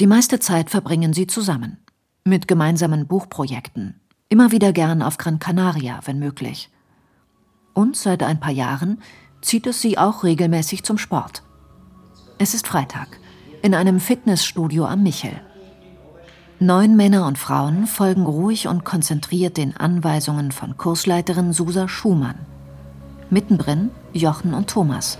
Die 0.00 0.06
meiste 0.06 0.38
Zeit 0.38 0.68
verbringen 0.68 1.14
sie 1.14 1.26
zusammen. 1.26 1.78
Mit 2.24 2.46
gemeinsamen 2.46 3.06
Buchprojekten. 3.06 4.00
Immer 4.28 4.50
wieder 4.50 4.72
gern 4.72 5.02
auf 5.02 5.16
Gran 5.16 5.38
Canaria, 5.38 6.00
wenn 6.04 6.18
möglich. 6.18 6.70
Und 7.72 7.96
seit 7.96 8.22
ein 8.22 8.40
paar 8.40 8.52
Jahren 8.52 9.00
zieht 9.40 9.66
es 9.66 9.80
sie 9.80 9.96
auch 9.96 10.24
regelmäßig 10.24 10.82
zum 10.82 10.98
Sport. 10.98 11.42
Es 12.38 12.54
ist 12.54 12.66
Freitag. 12.66 13.18
In 13.62 13.74
einem 13.74 14.00
Fitnessstudio 14.00 14.84
am 14.86 15.02
Michel. 15.02 15.40
Neun 16.62 16.94
Männer 16.94 17.26
und 17.26 17.38
Frauen 17.38 17.88
folgen 17.88 18.24
ruhig 18.24 18.68
und 18.68 18.84
konzentriert 18.84 19.56
den 19.56 19.76
Anweisungen 19.76 20.52
von 20.52 20.76
Kursleiterin 20.76 21.52
Susa 21.52 21.88
Schumann. 21.88 22.36
Mittendrin 23.30 23.90
Jochen 24.12 24.54
und 24.54 24.70
Thomas. 24.70 25.18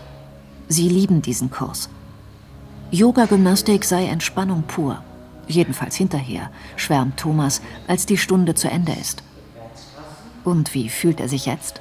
Sie 0.68 0.88
lieben 0.88 1.20
diesen 1.20 1.50
Kurs. 1.50 1.88
Yoga-Gymnastik 2.92 3.84
sei 3.84 4.06
Entspannung 4.06 4.62
pur. 4.68 5.02
Jedenfalls 5.48 5.96
hinterher, 5.96 6.48
schwärmt 6.76 7.16
Thomas, 7.16 7.60
als 7.88 8.06
die 8.06 8.18
Stunde 8.18 8.54
zu 8.54 8.70
Ende 8.70 8.92
ist. 8.92 9.24
Und 10.44 10.74
wie 10.74 10.88
fühlt 10.88 11.18
er 11.18 11.26
sich 11.28 11.46
jetzt? 11.46 11.80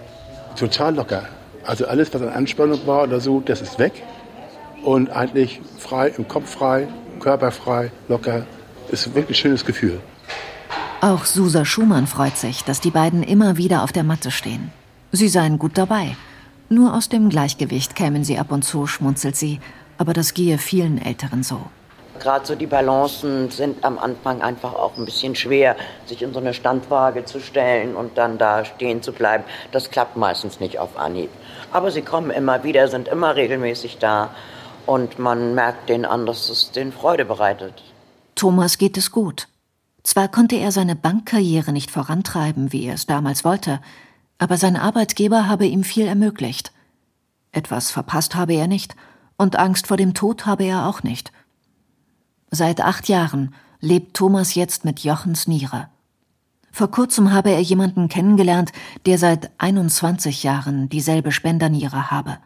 Total 0.55 0.95
locker. 0.95 1.27
Also 1.67 1.85
alles, 1.85 2.11
was 2.15 2.23
an 2.23 2.29
Anspannung 2.29 2.87
war 2.87 3.03
oder 3.03 3.21
so, 3.21 3.41
das 3.41 3.61
ist 3.61 3.77
weg. 3.77 4.01
Und 4.83 5.11
eigentlich 5.11 5.61
frei, 5.77 6.07
im 6.17 6.27
Kopf 6.27 6.49
frei, 6.49 6.87
körperfrei, 7.19 7.91
locker, 8.07 8.47
ist 8.91 9.15
wirklich 9.15 9.37
ein 9.37 9.41
schönes 9.41 9.65
Gefühl. 9.65 9.99
Auch 11.01 11.25
Susa 11.25 11.65
Schumann 11.65 12.07
freut 12.07 12.37
sich, 12.37 12.63
dass 12.63 12.79
die 12.79 12.91
beiden 12.91 13.23
immer 13.23 13.57
wieder 13.57 13.83
auf 13.83 13.91
der 13.91 14.03
Matte 14.03 14.29
stehen. 14.29 14.71
Sie 15.11 15.27
seien 15.27 15.57
gut 15.57 15.77
dabei. 15.77 16.15
Nur 16.69 16.93
aus 16.93 17.09
dem 17.09 17.29
Gleichgewicht 17.29 17.95
kämen 17.95 18.23
sie 18.23 18.37
ab 18.37 18.51
und 18.51 18.63
zu, 18.63 18.87
schmunzelt 18.87 19.35
sie. 19.35 19.59
Aber 19.97 20.13
das 20.13 20.33
gehe 20.33 20.57
vielen 20.57 21.03
Älteren 21.03 21.43
so. 21.43 21.59
Gerade 22.19 22.45
so 22.45 22.55
die 22.55 22.67
Balancen 22.67 23.49
sind 23.49 23.83
am 23.83 23.97
Anfang 23.97 24.43
einfach 24.43 24.73
auch 24.75 24.95
ein 24.95 25.05
bisschen 25.05 25.35
schwer, 25.35 25.75
sich 26.05 26.21
in 26.21 26.33
so 26.33 26.39
eine 26.39 26.53
Standwaage 26.53 27.25
zu 27.25 27.39
stellen 27.39 27.95
und 27.95 28.17
dann 28.17 28.37
da 28.37 28.63
stehen 28.63 29.01
zu 29.01 29.11
bleiben. 29.11 29.43
Das 29.71 29.89
klappt 29.89 30.17
meistens 30.17 30.59
nicht 30.59 30.77
auf 30.77 30.97
Anhieb. 30.97 31.31
Aber 31.73 31.89
sie 31.89 32.03
kommen 32.03 32.29
immer 32.29 32.63
wieder, 32.63 32.87
sind 32.87 33.07
immer 33.07 33.35
regelmäßig 33.35 33.97
da 33.97 34.29
und 34.85 35.17
man 35.17 35.55
merkt 35.55 35.89
denen 35.89 36.05
an, 36.05 36.27
dass 36.27 36.49
es 36.49 36.71
denen 36.71 36.91
Freude 36.91 37.25
bereitet. 37.25 37.81
Thomas 38.41 38.79
geht 38.79 38.97
es 38.97 39.11
gut. 39.11 39.49
Zwar 40.01 40.27
konnte 40.27 40.55
er 40.55 40.71
seine 40.71 40.95
Bankkarriere 40.95 41.71
nicht 41.71 41.91
vorantreiben, 41.91 42.71
wie 42.71 42.85
er 42.85 42.95
es 42.95 43.05
damals 43.05 43.43
wollte, 43.43 43.79
aber 44.39 44.57
sein 44.57 44.77
Arbeitgeber 44.77 45.47
habe 45.47 45.67
ihm 45.67 45.83
viel 45.83 46.07
ermöglicht. 46.07 46.71
Etwas 47.51 47.91
verpasst 47.91 48.33
habe 48.33 48.53
er 48.53 48.65
nicht, 48.65 48.95
und 49.37 49.57
Angst 49.57 49.85
vor 49.85 49.95
dem 49.95 50.15
Tod 50.15 50.47
habe 50.47 50.63
er 50.63 50.87
auch 50.87 51.03
nicht. 51.03 51.31
Seit 52.49 52.81
acht 52.81 53.09
Jahren 53.09 53.53
lebt 53.79 54.15
Thomas 54.17 54.55
jetzt 54.55 54.85
mit 54.85 55.01
Jochens 55.01 55.45
Niere. 55.45 55.89
Vor 56.71 56.89
kurzem 56.89 57.31
habe 57.31 57.51
er 57.51 57.61
jemanden 57.61 58.09
kennengelernt, 58.09 58.71
der 59.05 59.19
seit 59.19 59.51
21 59.59 60.41
Jahren 60.41 60.89
dieselbe 60.89 61.31
Spenderniere 61.31 62.09
habe. 62.09 62.39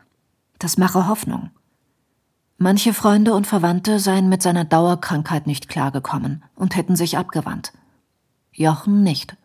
Das 0.59 0.77
mache 0.77 1.07
Hoffnung. 1.07 1.51
Manche 2.57 2.93
Freunde 2.93 3.33
und 3.33 3.47
Verwandte 3.47 3.99
seien 3.99 4.29
mit 4.29 4.41
seiner 4.41 4.63
Dauerkrankheit 4.63 5.45
nicht 5.45 5.67
klargekommen 5.67 6.43
und 6.55 6.77
hätten 6.77 6.95
sich 6.95 7.17
abgewandt. 7.17 7.73
Jochen 8.53 9.03
nicht. 9.03 9.35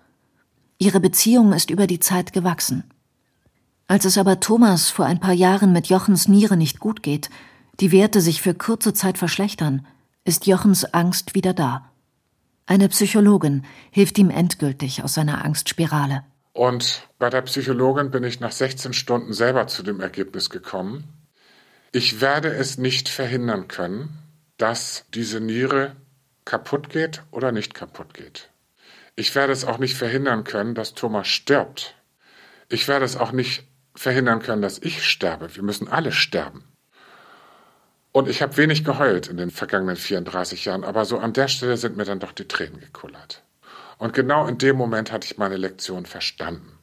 Ihre 0.79 1.01
Beziehung 1.01 1.53
ist 1.53 1.71
über 1.71 1.89
die 1.89 1.99
Zeit 1.99 2.33
gewachsen. 2.33 2.85
Als 3.89 4.05
es 4.05 4.17
aber 4.17 4.39
Thomas 4.39 4.91
vor 4.91 5.07
ein 5.07 5.19
paar 5.19 5.33
Jahren 5.33 5.73
mit 5.73 5.89
Jochens 5.89 6.29
Niere 6.29 6.57
nicht 6.57 6.79
gut 6.79 7.03
geht, 7.03 7.31
die 7.81 7.91
Werte 7.91 8.21
sich 8.21 8.41
für 8.41 8.55
kurze 8.55 8.95
Zeit 8.95 9.19
verschlechtern, 9.19 9.85
ist 10.25 10.47
Jochens 10.47 10.85
Angst 10.85 11.35
wieder 11.35 11.53
da. 11.53 11.91
Eine 12.67 12.89
Psychologin 12.89 13.65
hilft 13.91 14.19
ihm 14.19 14.31
endgültig 14.31 15.03
aus 15.03 15.15
seiner 15.15 15.45
Angstspirale. 15.45 16.23
Und 16.53 17.09
bei 17.19 17.29
der 17.29 17.43
Psychologin 17.43 18.13
bin 18.13 18.23
ich 18.23 18.39
nach 18.39 18.53
16 18.53 18.93
Stunden 18.93 19.33
selber 19.33 19.67
zu 19.67 19.83
dem 19.83 19.99
Ergebnis 19.99 20.51
gekommen, 20.51 21.05
ich 21.93 22.21
werde 22.21 22.49
es 22.49 22.79
nicht 22.79 23.09
verhindern 23.09 23.67
können, 23.67 24.17
dass 24.59 25.07
diese 25.13 25.41
Niere 25.41 25.97
kaputt 26.45 26.89
geht 26.89 27.23
oder 27.31 27.51
nicht 27.51 27.75
kaputt 27.75 28.15
geht. 28.15 28.51
Ich 29.17 29.35
werde 29.35 29.53
es 29.53 29.65
auch 29.65 29.79
nicht 29.79 29.97
verhindern 29.97 30.45
können, 30.45 30.75
dass 30.75 30.95
Thomas 30.95 31.27
stirbt. 31.27 31.97
Ich 32.69 32.87
werde 32.87 33.05
es 33.05 33.17
auch 33.17 33.33
nicht 33.33 33.65
verhindern 33.95 34.41
können, 34.41 34.63
dass 34.63 34.79
ich 34.79 35.05
sterbe. 35.05 35.55
Wir 35.57 35.63
müssen 35.63 35.89
alle 35.89 36.13
sterben. 36.13 36.65
Und 38.13 38.29
ich 38.29 38.43
habe 38.43 38.57
wenig 38.57 38.85
geheult 38.85 39.29
in 39.29 39.37
den 39.37 39.51
vergangenen 39.51 39.97
34 39.97 40.65
Jahren, 40.65 40.85
aber 40.85 41.05
so 41.05 41.19
an 41.19 41.33
der 41.33 41.49
Stelle 41.49 41.77
sind 41.77 41.97
mir 41.97 42.05
dann 42.05 42.21
doch 42.21 42.33
die 42.33 42.49
Tränen 42.49 42.81
gekullert. 42.81 43.43
Und 43.99 44.15
genau 44.15 44.47
in 44.47 44.59
dem 44.59 44.77
Moment 44.77 45.13
hatte 45.13 45.27
ich 45.27 45.39
meine 45.39 45.57
Lektion 45.57 46.07
verstanden. 46.07 46.80